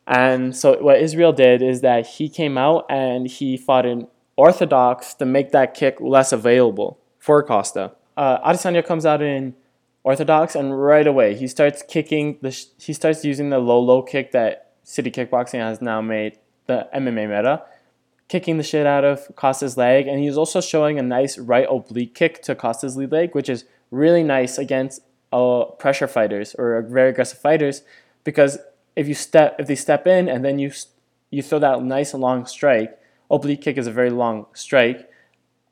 And 0.07 0.57
so 0.57 0.81
what 0.81 1.01
Israel 1.01 1.33
did 1.33 1.62
is 1.62 1.81
that 1.81 2.07
he 2.07 2.29
came 2.29 2.57
out 2.57 2.87
and 2.89 3.27
he 3.27 3.57
fought 3.57 3.87
in 3.87 4.07
orthodox 4.37 5.15
to 5.15 5.27
make 5.27 5.51
that 5.53 5.75
kick 5.75 6.01
less 6.01 6.33
available 6.33 6.99
for 7.19 7.43
Costa. 7.43 7.93
Uh, 8.17 8.39
Adesanya 8.49 8.87
comes 8.87 9.05
out 9.05 9.21
in 9.21 9.55
orthodox 10.05 10.55
and 10.55 10.81
right 10.81 11.07
away 11.07 11.35
he 11.35 11.49
starts 11.49 11.83
kicking 11.83 12.39
the 12.41 12.53
sh- 12.53 12.67
he 12.79 12.93
starts 12.93 13.25
using 13.25 13.51
the 13.51 13.59
low 13.59 13.81
low 13.81 14.01
kick 14.03 14.31
that 14.31 14.71
City 14.85 15.11
Kickboxing 15.11 15.59
has 15.59 15.83
now 15.83 16.01
made 16.01 16.39
the 16.67 16.89
MMA 16.95 17.29
meta 17.29 17.65
kicking 18.29 18.57
the 18.57 18.62
shit 18.62 18.87
out 18.87 19.05
of 19.05 19.35
Costa's 19.37 19.77
leg, 19.77 20.07
and 20.07 20.21
he's 20.21 20.37
also 20.37 20.61
showing 20.61 20.99
a 20.99 21.03
nice 21.03 21.39
right 21.39 21.67
oblique 21.71 22.15
kick 22.15 22.43
to 22.43 22.55
Costa's 22.55 22.97
lead 22.97 23.12
leg, 23.12 23.35
which 23.35 23.49
is 23.49 23.65
really 23.91 24.23
nice 24.23 24.59
against 24.59 25.01
uh, 25.33 25.65
pressure 25.79 26.09
fighters 26.09 26.55
or 26.59 26.83
very 26.83 27.11
aggressive 27.11 27.39
fighters, 27.39 27.83
because 28.25 28.59
if 28.97 29.07
you 29.07 29.15
step 29.15 29.57
if 29.59 29.67
they 29.67 29.75
step 29.75 30.07
in 30.07 30.29
and 30.29 30.45
then 30.45 30.59
you 30.59 30.73
you 31.31 31.43
throw 31.43 31.59
that 31.59 31.83
nice 31.83 32.15
long 32.15 32.47
strike, 32.47 32.99
oblique 33.31 33.61
kick 33.61 33.77
is 33.77 33.87
a 33.87 33.93
very 33.93 34.11
long 34.11 34.47
strike. 34.55 35.09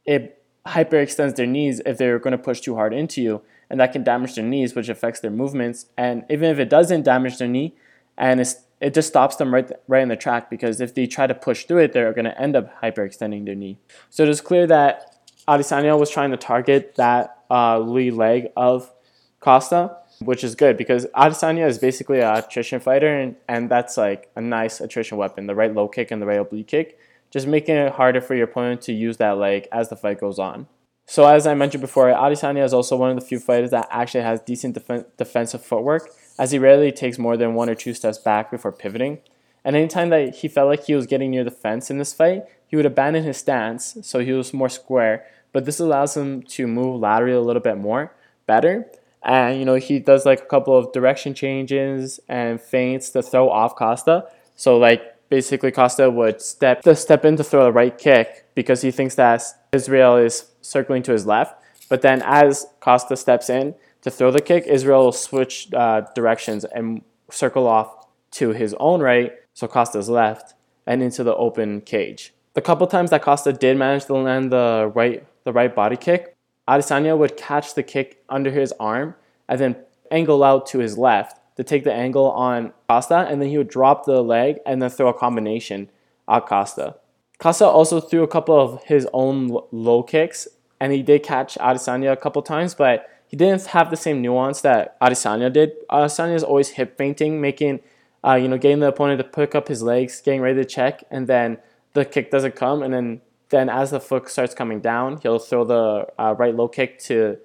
It 0.05 0.43
hyperextends 0.67 1.37
their 1.37 1.47
knees 1.47 1.81
if 1.87 1.99
they're 1.99 2.19
going 2.19 2.33
to 2.33 2.39
push 2.39 2.61
too 2.61 2.75
hard 2.75 2.93
into 2.93 3.23
you, 3.23 3.43
and 3.71 3.81
that 3.81 3.93
can 3.93 4.05
damage 4.05 4.35
their 4.35 4.45
knees, 4.45 4.75
which 4.75 4.89
affects 4.89 5.21
their 5.21 5.31
movements. 5.31 5.87
And 5.97 6.25
even 6.29 6.51
if 6.51 6.59
it 6.59 6.69
doesn't 6.69 7.03
damage 7.03 7.39
their 7.39 7.49
knee, 7.49 7.75
and 8.17 8.41
it's 8.41 8.64
it 8.85 8.93
just 8.93 9.09
stops 9.09 9.37
them 9.37 9.53
right 9.53 9.71
right 9.89 10.03
in 10.03 10.09
the 10.11 10.17
track 10.17 10.51
because 10.51 10.79
if 10.79 10.95
they 10.95 11.07
try 11.07 11.27
to 11.27 11.35
push 11.35 11.65
through 11.65 11.79
it, 11.79 11.95
they're 11.95 12.13
going 12.13 12.27
to 12.27 12.39
end 12.39 12.55
up 12.55 12.83
hyperextending 12.83 13.47
their 13.47 13.55
knee. 13.55 13.79
So 14.11 14.25
it 14.25 14.29
is 14.29 14.43
clear 14.43 14.67
that 14.67 15.17
Adesanya 15.49 15.99
was 15.99 16.11
trying 16.11 16.33
to 16.33 16.37
target 16.37 16.95
that 16.97 17.39
uh, 17.51 17.79
lead 17.79 18.13
leg 18.13 18.49
of 18.59 18.93
Costa, 19.41 19.97
which 20.21 20.45
is 20.45 20.55
good 20.55 20.77
because 20.77 21.07
Adesanya 21.17 21.67
is 21.67 21.79
basically 21.79 22.19
a 22.19 22.35
attrition 22.35 22.79
fighter, 22.79 23.09
and, 23.09 23.37
and 23.49 23.71
that's 23.71 23.97
like 23.97 24.31
a 24.37 24.43
nice 24.43 24.83
attrition 24.83 25.17
weapon. 25.17 25.47
The 25.47 25.55
right 25.55 25.73
low 25.73 25.89
kick 25.89 26.11
and 26.11 26.21
the 26.21 26.27
right 26.27 26.39
oblique 26.39 26.69
kick, 26.69 26.99
just 27.31 27.47
making 27.47 27.77
it 27.77 27.93
harder 27.93 28.21
for 28.21 28.35
your 28.35 28.45
opponent 28.45 28.83
to 28.83 28.93
use 28.93 29.17
that 29.17 29.39
leg 29.39 29.67
as 29.73 29.89
the 29.89 29.97
fight 29.97 30.21
goes 30.21 30.39
on. 30.39 30.67
So 31.07 31.27
as 31.27 31.47
I 31.47 31.55
mentioned 31.55 31.83
before, 31.83 32.07
Adesanya 32.07 32.65
is 32.65 32.73
also 32.73 32.97
one 32.97 33.11
of 33.11 33.17
the 33.17 33.25
few 33.25 33.39
fighters 33.39 33.71
that 33.71 33.89
actually 33.91 34.23
has 34.23 34.41
decent 34.41 34.75
def- 34.75 35.05
defensive 35.17 35.65
footwork 35.65 36.11
as 36.39 36.51
he 36.51 36.59
rarely 36.59 36.93
takes 36.93 37.19
more 37.19 37.37
than 37.37 37.55
one 37.55 37.69
or 37.69 37.75
two 37.75 37.95
steps 37.95 38.19
back 38.19 38.51
before 38.51 38.73
pivoting. 38.73 39.19
And 39.65 39.77
anytime 39.77 40.11
that 40.11 40.37
he 40.37 40.49
felt 40.49 40.69
like 40.69 40.85
he 40.85 40.95
was 40.95 41.07
getting 41.07 41.31
near 41.31 41.45
the 41.45 41.51
fence 41.51 41.91
in 41.91 41.99
this 41.99 42.13
fight, 42.13 42.45
he 42.67 42.77
would 42.77 42.87
abandon 42.87 43.25
his 43.25 43.39
stance, 43.39 43.97
so 44.03 44.19
he 44.19 44.33
was 44.33 44.53
more 44.53 44.69
square. 44.69 45.25
But 45.53 45.65
this 45.65 45.79
allows 45.79 46.17
him 46.17 46.43
to 46.43 46.67
move 46.67 47.01
laterally 47.01 47.37
a 47.37 47.41
little 47.41 47.63
bit 47.63 47.79
more, 47.79 48.13
better. 48.47 48.87
And 49.23 49.59
you 49.59 49.65
know 49.65 49.77
he 49.77 49.99
does 49.99 50.27
like 50.27 50.41
a 50.41 50.47
couple 50.47 50.77
of 50.77 50.93
direction 50.93 51.33
changes 51.33 52.21
and 52.29 52.61
feints 52.61 53.11
to 53.11 53.23
throw 53.23 53.49
off 53.49 53.75
Costa. 53.75 54.27
So 54.55 54.77
like 54.77 55.15
basically 55.31 55.71
Costa 55.71 56.11
would 56.11 56.43
step 56.43 56.83
to 56.83 56.95
step 56.95 57.25
in 57.25 57.37
to 57.37 57.45
throw 57.45 57.67
a 57.67 57.71
right 57.71 57.97
kick 57.97 58.47
because 58.55 58.83
he 58.83 58.91
thinks 58.91 59.15
that 59.15 59.43
Israel 59.75 60.17
is 60.17 60.47
circling 60.63 61.03
to 61.05 61.13
his 61.13 61.27
left. 61.27 61.63
But 61.89 62.03
then 62.03 62.23
as 62.25 62.67
Costa 62.81 63.17
steps 63.17 63.51
in, 63.51 63.75
to 64.03 64.11
throw 64.11 64.31
the 64.31 64.41
kick, 64.41 64.67
Israel 64.67 65.05
will 65.05 65.13
switch 65.13 65.73
uh, 65.73 66.03
directions 66.15 66.65
and 66.65 67.03
circle 67.31 67.67
off 67.67 68.07
to 68.33 68.51
his 68.51 68.75
own 68.79 69.01
right, 69.01 69.33
so 69.55 69.67
Costa's 69.67 70.09
left, 70.09 70.55
and 70.87 71.03
into 71.03 71.25
the 71.25 71.35
open 71.37 71.81
cage. 71.81 72.35
The 72.53 72.61
couple 72.61 72.87
times 72.87 73.11
that 73.11 73.23
Costa 73.23 73.53
did 73.53 73.77
manage 73.77 74.05
to 74.07 74.15
land 74.15 74.53
the 74.53 74.93
right 74.95 75.27
the 75.45 75.53
right 75.53 75.75
body 75.75 75.97
kick, 75.97 76.35
Adesanya 76.69 77.17
would 77.17 77.37
catch 77.37 77.75
the 77.75 77.83
kick 77.83 78.23
under 78.29 78.51
his 78.51 78.73
arm 78.81 79.15
and 79.49 79.61
then 79.61 79.77
angle 80.11 80.43
out 80.43 80.67
to 80.67 80.79
his 80.79 80.97
left 80.97 81.39
to 81.57 81.65
take 81.65 81.85
the 81.85 81.93
angle 81.93 82.31
on 82.31 82.73
Costa, 82.89 83.27
and 83.29 83.41
then 83.41 83.49
he 83.49 83.59
would 83.59 83.69
drop 83.69 84.05
the 84.05 84.23
leg 84.23 84.59
and 84.67 84.83
then 84.83 84.91
throw 84.91 85.09
a 85.09 85.15
combination 85.15 85.91
at 86.29 86.47
Costa. 86.47 86.97
Costa 87.39 87.67
also 87.67 88.01
threw 88.01 88.23
a 88.23 88.29
couple 88.29 88.59
of 88.59 88.83
his 88.85 89.07
own 89.13 89.57
low 89.73 90.03
kicks, 90.03 90.49
and 90.81 90.93
he 90.93 91.03
did 91.03 91.23
catch 91.23 91.57
Adesanya 91.57 92.13
a 92.13 92.17
couple 92.17 92.43
times, 92.43 92.75
but 92.75 93.09
he 93.27 93.37
didn't 93.37 93.67
have 93.67 93.91
the 93.91 93.97
same 93.97 94.23
nuance 94.23 94.61
that 94.61 94.99
Adesanya 95.01 95.53
did. 95.53 95.73
Adesanya 95.89 96.35
is 96.35 96.45
always 96.45 96.71
hip 96.71 96.97
feinting, 96.97 97.41
making 97.41 97.81
uh, 98.27 98.35
you 98.35 98.49
know, 98.49 98.57
getting 98.57 98.81
the 98.81 98.89
opponent 98.89 99.19
to 99.19 99.25
pick 99.25 99.55
up 99.55 99.69
his 99.69 99.83
legs, 99.83 100.21
getting 100.23 100.41
ready 100.41 100.57
to 100.57 100.65
check, 100.65 101.05
and 101.11 101.27
then 101.27 101.59
the 101.93 102.05
kick 102.05 102.31
doesn't 102.31 102.57
come, 102.57 102.83
and 102.83 102.95
then 102.95 103.21
then 103.51 103.69
as 103.69 103.91
the 103.91 104.01
foot 104.01 104.29
starts 104.29 104.55
coming 104.55 104.81
down, 104.81 105.19
he'll 105.19 105.39
throw 105.39 105.65
the 105.65 106.07
uh, 106.19 106.35
right 106.39 106.55
low 106.55 106.67
kick 106.67 106.99
to 106.99 107.39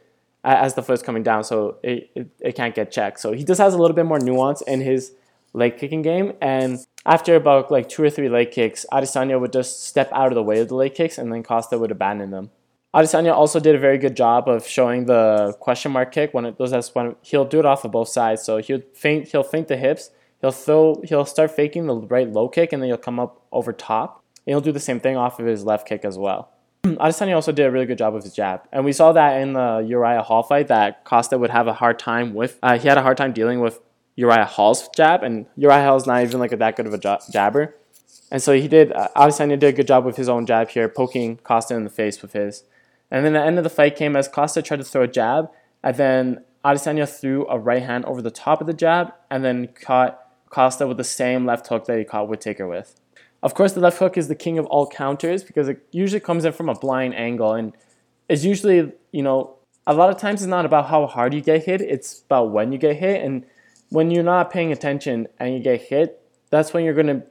as 0.43 0.73
the 0.73 0.82
foot's 0.82 1.04
coming 1.04 1.21
down, 1.21 1.43
so 1.43 1.78
it, 1.84 2.10
it, 2.15 2.30
it 2.39 2.56
can't 2.56 2.73
get 2.73 2.91
checked. 2.91 3.19
So 3.19 3.34
he 3.34 3.43
just 3.43 3.60
has 3.60 3.73
a 3.73 3.78
little 3.78 3.95
bit 3.95 4.06
more 4.06 4.19
nuance 4.19 4.62
in 4.62 4.80
his 4.80 5.12
leg 5.53 5.77
kicking 5.77 6.01
game, 6.01 6.33
and 6.41 6.79
after 7.05 7.35
about 7.35 7.71
like 7.71 7.89
two 7.89 8.03
or 8.03 8.09
three 8.09 8.29
leg 8.29 8.51
kicks, 8.51 8.85
Adesanya 8.91 9.39
would 9.39 9.53
just 9.53 9.85
step 9.85 10.09
out 10.12 10.27
of 10.27 10.35
the 10.35 10.43
way 10.43 10.59
of 10.59 10.67
the 10.67 10.75
leg 10.75 10.93
kicks, 10.93 11.17
and 11.17 11.31
then 11.31 11.43
Costa 11.43 11.77
would 11.77 11.91
abandon 11.91 12.31
them. 12.31 12.51
Adesanya 12.93 13.33
also 13.33 13.59
did 13.59 13.75
a 13.75 13.79
very 13.79 13.97
good 13.99 14.15
job 14.15 14.47
of 14.47 14.65
showing 14.65 15.05
the 15.05 15.55
question 15.59 15.91
mark 15.91 16.12
kick 16.12 16.33
when 16.33 16.45
it 16.45 16.57
does 16.57 16.71
that. 16.71 16.89
When 16.93 17.15
he'll 17.21 17.45
do 17.45 17.59
it 17.59 17.65
off 17.65 17.85
of 17.85 17.91
both 17.91 18.09
sides, 18.09 18.41
so 18.41 18.57
he'll 18.57 18.81
feint, 18.93 19.27
he'll 19.27 19.43
feint 19.43 19.67
the 19.67 19.77
hips, 19.77 20.09
he'll 20.41 20.51
throw, 20.51 21.01
he'll 21.03 21.25
start 21.25 21.51
faking 21.51 21.85
the 21.85 21.95
right 21.95 22.27
low 22.27 22.47
kick, 22.47 22.73
and 22.73 22.81
then 22.81 22.89
he'll 22.89 22.97
come 22.97 23.19
up 23.19 23.45
over 23.51 23.71
top, 23.71 24.23
and 24.45 24.53
he'll 24.53 24.62
do 24.62 24.71
the 24.71 24.79
same 24.79 24.99
thing 24.99 25.17
off 25.17 25.39
of 25.39 25.45
his 25.45 25.63
left 25.63 25.88
kick 25.88 26.03
as 26.03 26.17
well. 26.17 26.51
Adesanya 26.83 27.35
also 27.35 27.51
did 27.51 27.65
a 27.65 27.71
really 27.71 27.85
good 27.85 27.97
job 27.97 28.13
with 28.13 28.23
his 28.23 28.33
jab, 28.33 28.62
and 28.71 28.85
we 28.85 28.91
saw 28.91 29.12
that 29.12 29.39
in 29.39 29.53
the 29.53 29.85
Uriah 29.88 30.23
Hall 30.23 30.41
fight 30.41 30.67
that 30.69 31.05
Costa 31.05 31.38
would 31.38 31.51
have 31.51 31.67
a 31.67 31.73
hard 31.73 31.99
time 31.99 32.33
with. 32.33 32.57
Uh, 32.63 32.79
he 32.79 32.88
had 32.88 32.97
a 32.97 33.03
hard 33.03 33.17
time 33.17 33.33
dealing 33.33 33.59
with 33.59 33.79
Uriah 34.19 34.43
Hall's 34.43 34.89
jab, 34.89 35.23
and 35.23 35.45
Uriah 35.55 35.82
Hall's 35.82 36.05
not 36.05 36.21
even 36.23 36.41
like 36.41 36.51
a, 36.51 36.58
that 36.58 36.75
good 36.75 36.86
of 36.86 36.93
a 36.93 37.19
jabber, 37.32 37.75
and 38.29 38.41
so 38.41 38.51
he 38.53 38.67
did. 38.67 38.91
Uh, 38.91 39.08
Adesanya 39.15 39.58
did 39.58 39.63
a 39.63 39.71
good 39.71 39.88
job 39.88 40.03
with 40.03 40.17
his 40.17 40.27
own 40.27 40.45
jab 40.45 40.69
here, 40.69 40.89
poking 40.89 41.38
Costa 41.38 41.73
in 41.73 41.86
the 41.86 41.89
face 41.89 42.21
with 42.21 42.34
his. 42.34 42.63
And 43.10 43.25
then 43.25 43.32
the 43.32 43.41
end 43.41 43.58
of 43.58 43.63
the 43.63 43.69
fight 43.69 43.95
came 43.95 44.17
as 44.17 44.27
Costa 44.27 44.62
tried 44.62 44.77
to 44.77 44.84
throw 44.84 45.03
a 45.03 45.08
jab, 45.08 45.49
and 45.82 45.95
then 45.95 46.43
Adesanya 46.65 47.08
threw 47.08 47.47
a 47.47 47.58
right 47.58 47.82
hand 47.82 48.03
over 48.05 48.21
the 48.21 48.29
top 48.29 48.60
of 48.60 48.67
the 48.67 48.73
jab, 48.73 49.13
and 49.32 49.45
then 49.45 49.67
caught 49.67 50.19
Costa 50.49 50.86
with 50.86 50.97
the 50.97 51.05
same 51.05 51.45
left 51.45 51.67
hook 51.67 51.86
that 51.86 51.97
he 51.97 52.03
caught 52.03 52.27
Whittaker 52.27 52.67
with. 52.67 52.99
Of 53.41 53.53
course, 53.53 53.71
the 53.71 53.79
left 53.79 53.99
hook 53.99 54.17
is 54.17 54.27
the 54.27 54.36
king 54.36 54.60
of 54.60 54.65
all 54.65 54.86
counters 54.86 55.45
because 55.45 55.69
it 55.69 55.82
usually 55.93 56.19
comes 56.19 56.43
in 56.43 56.51
from 56.51 56.67
a 56.67 56.75
blind 56.75 57.15
angle, 57.15 57.53
and 57.53 57.71
it's 58.27 58.43
usually, 58.43 58.91
you 59.13 59.23
know, 59.23 59.55
a 59.88 59.93
lot 59.93 60.10
of 60.10 60.17
times 60.17 60.41
it's 60.41 60.49
not 60.49 60.65
about 60.65 60.88
how 60.88 61.08
hard 61.08 61.34
you 61.34 61.39
get 61.39 61.63
hit, 61.63 61.79
it's 61.79 62.21
about 62.25 62.51
when 62.51 62.73
you 62.73 62.77
get 62.77 62.97
hit, 62.97 63.23
and 63.23 63.45
when 63.89 64.12
you're 64.12 64.23
not 64.23 64.52
paying 64.52 64.71
attention 64.71 65.28
and 65.39 65.54
you 65.54 65.60
get 65.60 65.82
hit, 65.82 66.21
that's 66.49 66.73
when 66.73 66.84
you're 66.84 66.93
gonna, 66.93 67.23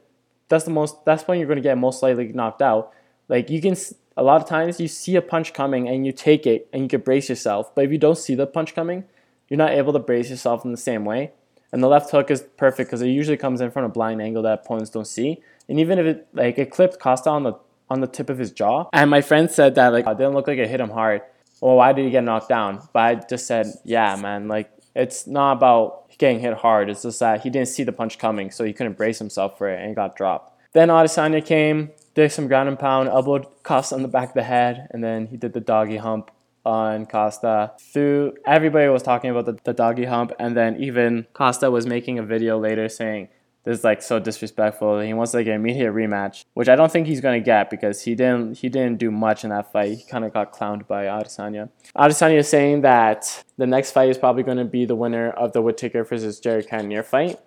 that's 0.47 0.65
the 0.65 0.71
most, 0.71 1.03
that's 1.05 1.27
when 1.27 1.39
you're 1.39 1.47
gonna 1.47 1.61
get 1.61 1.77
most 1.77 2.03
likely 2.03 2.27
knocked 2.27 2.61
out. 2.61 2.91
Like 3.27 3.49
you 3.49 3.61
can, 3.61 3.75
a 4.17 4.23
lot 4.23 4.41
of 4.41 4.47
times 4.47 4.79
you 4.79 4.87
see 4.87 5.15
a 5.15 5.21
punch 5.21 5.53
coming 5.53 5.87
and 5.87 6.05
you 6.05 6.11
take 6.11 6.45
it 6.45 6.67
and 6.73 6.83
you 6.83 6.89
can 6.89 7.01
brace 7.01 7.29
yourself, 7.29 7.73
but 7.75 7.85
if 7.85 7.91
you 7.91 7.97
don't 7.97 8.17
see 8.17 8.35
the 8.35 8.47
punch 8.47 8.75
coming, 8.75 9.05
you're 9.47 9.57
not 9.57 9.71
able 9.71 9.93
to 9.93 9.99
brace 9.99 10.29
yourself 10.29 10.63
in 10.63 10.71
the 10.71 10.77
same 10.77 11.05
way. 11.05 11.31
And 11.71 11.83
the 11.83 11.87
left 11.87 12.09
hook 12.09 12.31
is 12.31 12.43
perfect 12.57 12.89
because 12.89 13.01
it 13.01 13.09
usually 13.09 13.37
comes 13.37 13.61
in 13.61 13.71
from 13.71 13.85
a 13.85 13.89
blind 13.89 14.21
angle 14.21 14.43
that 14.43 14.61
opponents 14.65 14.89
don't 14.89 15.05
see. 15.05 15.41
And 15.67 15.79
even 15.79 15.99
if 15.99 16.05
it 16.05 16.27
like 16.33 16.57
it 16.57 16.71
clipped 16.71 16.99
Costa 16.99 17.29
on 17.29 17.43
the 17.43 17.53
on 17.89 18.01
the 18.01 18.07
tip 18.07 18.29
of 18.29 18.37
his 18.37 18.51
jaw, 18.51 18.87
and 18.91 19.09
my 19.09 19.21
friend 19.21 19.49
said 19.51 19.75
that 19.75 19.93
like 19.93 20.07
oh, 20.07 20.11
it 20.11 20.17
didn't 20.17 20.33
look 20.33 20.47
like 20.47 20.57
it 20.57 20.67
hit 20.67 20.79
him 20.79 20.89
hard. 20.89 21.21
Well, 21.61 21.75
why 21.75 21.93
did 21.93 22.05
he 22.05 22.11
get 22.11 22.23
knocked 22.23 22.49
down? 22.49 22.87
But 22.93 22.99
I 22.99 23.15
just 23.15 23.45
said, 23.45 23.67
yeah, 23.83 24.15
man, 24.15 24.47
like 24.47 24.71
it's 24.95 25.27
not 25.27 25.53
about 25.53 26.09
getting 26.17 26.39
hit 26.39 26.53
hard. 26.55 26.89
It's 26.89 27.03
just 27.03 27.19
that 27.19 27.41
he 27.41 27.49
didn't 27.49 27.69
see 27.69 27.83
the 27.83 27.91
punch 27.91 28.17
coming, 28.17 28.51
so 28.51 28.63
he 28.63 28.73
couldn't 28.73 28.97
brace 28.97 29.19
himself 29.19 29.57
for 29.57 29.69
it 29.69 29.83
and 29.83 29.95
got 29.95 30.15
dropped. 30.15 30.53
Then 30.73 30.89
Adesanya 30.89 31.43
came, 31.43 31.91
did 32.13 32.31
some 32.31 32.47
ground 32.47 32.69
and 32.69 32.77
pound, 32.77 33.09
elbowed 33.09 33.47
Costa 33.63 33.95
on 33.95 34.01
the 34.01 34.07
back 34.07 34.29
of 34.29 34.33
the 34.35 34.43
head, 34.43 34.87
and 34.91 35.03
then 35.03 35.27
he 35.27 35.37
did 35.37 35.53
the 35.53 35.59
doggy 35.59 35.97
hump 35.97 36.31
on 36.65 37.05
Costa. 37.05 37.71
Through 37.79 38.35
everybody 38.45 38.87
was 38.89 39.01
talking 39.01 39.31
about 39.31 39.45
the, 39.45 39.57
the 39.63 39.73
doggy 39.73 40.05
hump, 40.05 40.33
and 40.37 40.55
then 40.55 40.75
even 40.81 41.25
Costa 41.33 41.71
was 41.71 41.87
making 41.87 42.19
a 42.19 42.23
video 42.23 42.59
later 42.59 42.89
saying 42.89 43.29
this 43.63 43.79
is 43.79 43.83
like 43.83 44.01
so 44.01 44.19
disrespectful. 44.19 44.99
He 44.99 45.13
wants 45.13 45.33
like 45.33 45.47
an 45.47 45.53
immediate 45.53 45.93
rematch, 45.93 46.45
which 46.53 46.69
I 46.69 46.75
don't 46.75 46.91
think 46.91 47.07
he's 47.07 47.21
gonna 47.21 47.39
get 47.39 47.69
because 47.69 48.01
he 48.01 48.15
didn't 48.15 48.57
he 48.59 48.69
didn't 48.69 48.97
do 48.97 49.11
much 49.11 49.43
in 49.43 49.49
that 49.49 49.71
fight. 49.71 49.97
He 49.97 50.03
kind 50.03 50.23
of 50.25 50.33
got 50.33 50.53
clowned 50.53 50.87
by 50.87 51.05
Adesanya. 51.05 51.69
Adesanya 51.95 52.37
is 52.37 52.47
saying 52.49 52.81
that 52.81 53.43
the 53.57 53.67
next 53.67 53.91
fight 53.91 54.09
is 54.09 54.17
probably 54.17 54.43
to 54.43 54.65
be 54.65 54.85
the 54.85 54.95
winner 54.95 55.29
of 55.31 55.53
the 55.53 55.61
Whittaker 55.61 56.03
versus 56.03 56.39
Jared 56.39 56.67
Cannonier 56.67 57.03
fight, 57.03 57.39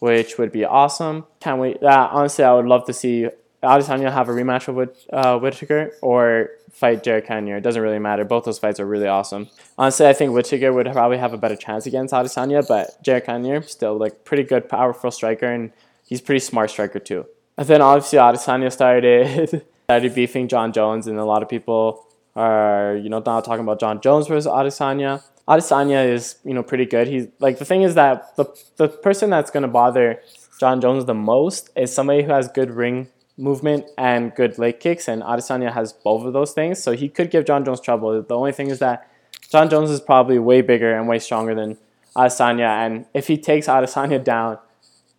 which 0.00 0.38
would 0.38 0.52
be 0.52 0.64
awesome. 0.64 1.26
Can't 1.40 1.60
wait. 1.60 1.80
That 1.80 2.10
honestly, 2.10 2.44
I 2.44 2.52
would 2.52 2.66
love 2.66 2.84
to 2.86 2.92
see 2.92 3.28
Adesanya 3.62 4.12
have 4.12 4.28
a 4.28 4.32
rematch 4.32 4.72
with 4.72 5.06
uh, 5.12 5.38
Whittaker 5.38 5.92
or 6.02 6.50
fight 6.72 7.04
Jared 7.04 7.26
Cannonier. 7.26 7.58
It 7.58 7.60
doesn't 7.60 7.80
really 7.80 8.00
matter. 8.00 8.24
Both 8.24 8.44
those 8.44 8.58
fights 8.58 8.80
are 8.80 8.86
really 8.86 9.06
awesome. 9.06 9.48
Honestly, 9.78 10.06
I 10.06 10.12
think 10.12 10.32
Whittaker 10.32 10.72
would 10.72 10.90
probably 10.92 11.18
have 11.18 11.32
a 11.32 11.38
better 11.38 11.54
chance 11.54 11.86
against 11.86 12.12
Adesanya, 12.12 12.66
but 12.66 13.00
Jared 13.02 13.24
Cannonier 13.24 13.62
still 13.62 13.96
like 13.96 14.24
pretty 14.24 14.42
good, 14.42 14.68
powerful 14.68 15.10
striker, 15.10 15.46
and 15.46 15.72
he's 16.04 16.20
pretty 16.20 16.40
smart 16.40 16.70
striker 16.70 16.98
too. 16.98 17.26
And 17.56 17.68
then 17.68 17.80
obviously 17.80 18.18
Adesanya 18.18 18.72
started 18.72 19.64
started 19.84 20.14
beefing 20.14 20.48
Jon 20.48 20.72
Jones, 20.72 21.06
and 21.06 21.18
a 21.18 21.24
lot 21.24 21.42
of 21.42 21.48
people 21.48 22.06
are 22.34 22.96
you 22.96 23.08
know 23.08 23.22
now 23.24 23.40
talking 23.40 23.62
about 23.62 23.78
Jon 23.78 24.00
Jones 24.00 24.26
versus 24.26 24.50
Adesanya. 24.50 25.22
Adesanya 25.46 26.08
is 26.08 26.36
you 26.44 26.54
know 26.54 26.64
pretty 26.64 26.86
good. 26.86 27.06
He's 27.06 27.28
like 27.38 27.58
the 27.58 27.64
thing 27.64 27.82
is 27.82 27.94
that 27.94 28.34
the 28.36 28.46
the 28.76 28.88
person 28.88 29.30
that's 29.30 29.52
gonna 29.52 29.68
bother 29.68 30.20
Jon 30.58 30.80
Jones 30.80 31.04
the 31.04 31.14
most 31.14 31.70
is 31.76 31.94
somebody 31.94 32.22
who 32.22 32.32
has 32.32 32.48
good 32.48 32.70
ring 32.70 33.08
movement 33.36 33.86
and 33.96 34.34
good 34.34 34.58
leg 34.58 34.80
kicks, 34.80 35.08
and 35.08 35.22
Adesanya 35.22 35.72
has 35.72 35.92
both 35.92 36.24
of 36.26 36.32
those 36.32 36.52
things. 36.52 36.82
So 36.82 36.92
he 36.92 37.08
could 37.08 37.30
give 37.30 37.44
Jon 37.44 37.64
Jones 37.64 37.80
trouble. 37.80 38.22
The 38.22 38.36
only 38.36 38.52
thing 38.52 38.68
is 38.68 38.78
that 38.80 39.08
Jon 39.50 39.68
Jones 39.68 39.90
is 39.90 40.00
probably 40.00 40.38
way 40.38 40.60
bigger 40.60 40.96
and 40.96 41.08
way 41.08 41.18
stronger 41.18 41.54
than 41.54 41.78
Adesanya, 42.16 42.86
and 42.86 43.06
if 43.14 43.28
he 43.28 43.36
takes 43.38 43.66
Adesanya 43.66 44.22
down, 44.32 44.58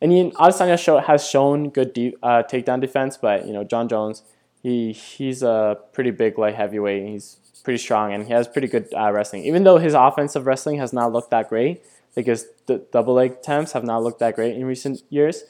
and 0.01 0.11
he, 0.11 0.31
Adesanya 0.31 0.77
show, 0.77 0.99
has 0.99 1.27
shown 1.27 1.69
good 1.69 1.93
de- 1.93 2.15
uh, 2.21 2.43
takedown 2.43 2.81
defense, 2.81 3.17
but 3.17 3.47
you 3.47 3.53
know 3.53 3.63
Jon 3.63 3.87
Jones, 3.87 4.23
he 4.61 4.91
he's 4.91 5.41
a 5.43 5.77
pretty 5.93 6.11
big 6.11 6.37
light 6.37 6.55
heavyweight. 6.55 7.07
He's 7.07 7.37
pretty 7.63 7.77
strong 7.77 8.13
and 8.13 8.27
he 8.27 8.33
has 8.33 8.47
pretty 8.47 8.67
good 8.67 8.93
uh, 8.93 9.11
wrestling. 9.11 9.45
Even 9.45 9.63
though 9.63 9.77
his 9.77 9.93
offensive 9.93 10.45
wrestling 10.45 10.77
has 10.79 10.91
not 10.91 11.13
looked 11.13 11.31
that 11.31 11.47
great, 11.49 11.81
because 12.15 12.47
the 12.67 12.85
double 12.91 13.15
leg 13.15 13.31
attempts 13.31 13.71
have 13.71 13.83
not 13.83 14.03
looked 14.03 14.19
that 14.19 14.35
great 14.35 14.55
in 14.55 14.65
recent 14.65 15.01
years 15.09 15.43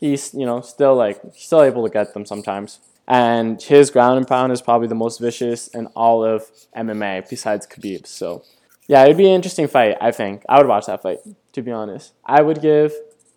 he's 0.00 0.34
you 0.34 0.46
know 0.46 0.60
still 0.62 0.96
like 0.96 1.20
still 1.36 1.62
able 1.62 1.84
to 1.84 1.90
get 1.90 2.14
them 2.14 2.26
sometimes. 2.26 2.80
And 3.06 3.60
his 3.60 3.90
ground 3.90 4.18
and 4.18 4.26
pound 4.26 4.52
is 4.52 4.62
probably 4.62 4.86
the 4.86 4.94
most 4.94 5.18
vicious 5.20 5.66
in 5.68 5.86
all 5.88 6.24
of 6.24 6.44
MMA 6.76 7.28
besides 7.28 7.66
Khabib. 7.66 8.06
So 8.06 8.44
yeah, 8.86 9.04
it'd 9.04 9.16
be 9.16 9.26
an 9.26 9.32
interesting 9.32 9.68
fight. 9.68 9.96
I 10.00 10.10
think 10.12 10.44
I 10.48 10.58
would 10.58 10.66
watch 10.66 10.86
that 10.86 11.02
fight. 11.02 11.18
To 11.52 11.62
be 11.62 11.72
honest, 11.72 12.12
I 12.24 12.42
would 12.42 12.62
give 12.62 12.92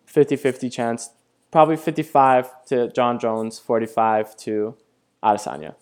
50-50 0.08 0.72
chance, 0.72 1.10
probably 1.52 1.76
55 1.76 2.66
to 2.68 2.90
Jon 2.92 3.18
Jones, 3.20 3.58
45 3.58 4.38
to 4.38 4.76
Adesanya. 5.24 5.74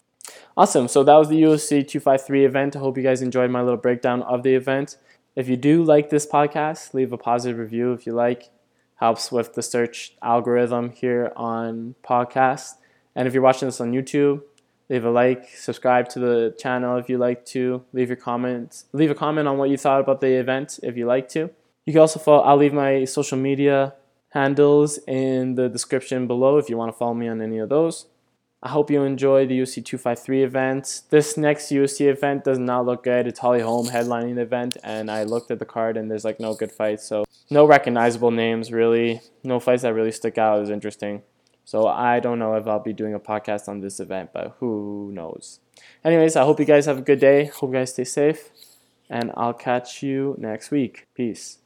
Awesome. 0.56 0.88
So 0.88 1.04
that 1.04 1.16
was 1.16 1.28
the 1.28 1.42
UFC 1.42 1.86
253 1.86 2.46
event. 2.46 2.76
I 2.78 2.80
hope 2.80 2.96
you 2.96 3.04
guys 3.04 3.22
enjoyed 3.22 3.52
my 3.52 3.62
little 3.62 3.78
breakdown 3.78 4.22
of 4.24 4.44
the 4.44 4.56
event. 4.56 4.98
If 5.36 5.50
you 5.50 5.58
do 5.58 5.84
like 5.84 6.10
this 6.10 6.26
podcast, 6.26 6.94
leave 6.94 7.12
a 7.12 7.18
positive 7.18 7.58
review 7.58 7.92
if 7.92 8.06
you 8.06 8.14
like 8.14 8.50
helps 9.02 9.32
with 9.32 9.56
the 9.56 9.64
search 9.64 10.14
algorithm 10.22 10.92
here 10.92 11.34
on 11.36 11.96
podcast. 12.04 12.76
And 13.16 13.28
if 13.28 13.34
you're 13.34 13.44
watching 13.44 13.68
this 13.68 13.82
on 13.82 13.92
YouTube, 13.92 14.44
leave 14.90 15.04
a 15.04 15.10
like, 15.10 15.50
subscribe 15.50 16.08
to 16.10 16.20
the 16.20 16.56
channel 16.58 16.98
if 16.98 17.10
you 17.10 17.18
like 17.18 17.44
to, 17.48 17.84
leave 17.94 18.10
your 18.10 18.16
comments, 18.16 18.86
leave 18.94 19.10
a 19.10 19.16
comment 19.16 19.48
on 19.48 19.58
what 19.58 19.72
you 19.72 19.78
thought 19.78 20.00
about 20.00 20.22
the 20.22 20.28
event 20.28 20.80
if 20.84 20.96
you 20.96 21.08
like 21.08 21.28
to. 21.30 21.50
You 21.86 21.94
can 21.94 22.02
also 22.02 22.20
follow, 22.20 22.44
I'll 22.44 22.58
leave 22.58 22.74
my 22.74 23.06
social 23.06 23.40
media 23.40 23.96
handles 24.30 25.00
in 25.08 25.56
the 25.56 25.68
description 25.68 26.28
below 26.28 26.58
if 26.58 26.70
you 26.70 26.78
want 26.78 26.94
to 26.94 26.98
follow 26.98 27.16
me 27.16 27.28
on 27.28 27.42
any 27.42 27.58
of 27.58 27.70
those. 27.70 28.06
I 28.64 28.70
hope 28.70 28.92
you 28.92 29.04
enjoy 29.04 29.48
the 29.48 29.60
UFC 29.60 29.84
253 29.84 30.44
event. 30.44 31.02
This 31.10 31.36
next 31.36 31.72
UFC 31.72 32.08
event 32.08 32.44
does 32.44 32.60
not 32.60 32.86
look 32.86 33.04
good. 33.04 33.26
It's 33.26 33.40
Holly 33.40 33.62
Holm 33.62 33.88
headlining 33.88 34.36
the 34.36 34.42
event, 34.42 34.78
and 34.84 35.10
I 35.10 35.24
looked 35.24 35.50
at 35.50 35.58
the 35.58 35.66
card 35.66 35.98
and 35.98 36.12
there's 36.12 36.24
like 36.24 36.40
no 36.40 36.54
good 36.54 36.72
fights. 36.72 37.04
So 37.04 37.26
no 37.50 37.66
recognizable 37.66 38.30
names 38.30 38.72
really. 38.72 39.22
No 39.44 39.60
fights 39.60 39.82
that 39.82 39.96
really 39.96 40.12
stick 40.12 40.38
out 40.38 40.62
is 40.62 40.70
interesting. 40.70 41.24
So 41.66 41.88
I 41.88 42.20
don't 42.20 42.38
know 42.38 42.54
if 42.54 42.68
I'll 42.68 42.80
be 42.80 42.94
doing 42.94 43.16
a 43.16 43.20
podcast 43.20 43.68
on 43.68 43.80
this 43.80 44.00
event, 44.00 44.30
but 44.32 44.56
who 44.60 45.10
knows. 45.12 45.60
Anyways, 46.04 46.36
I 46.36 46.44
hope 46.44 46.60
you 46.60 46.66
guys 46.66 46.86
have 46.86 47.00
a 47.00 47.02
good 47.02 47.20
day. 47.20 47.46
Hope 47.46 47.72
you 47.72 47.80
guys 47.80 47.94
stay 47.94 48.04
safe, 48.04 48.52
and 49.10 49.32
I'll 49.36 49.54
catch 49.54 50.04
you 50.04 50.36
next 50.38 50.70
week. 50.70 51.08
Peace. 51.16 51.62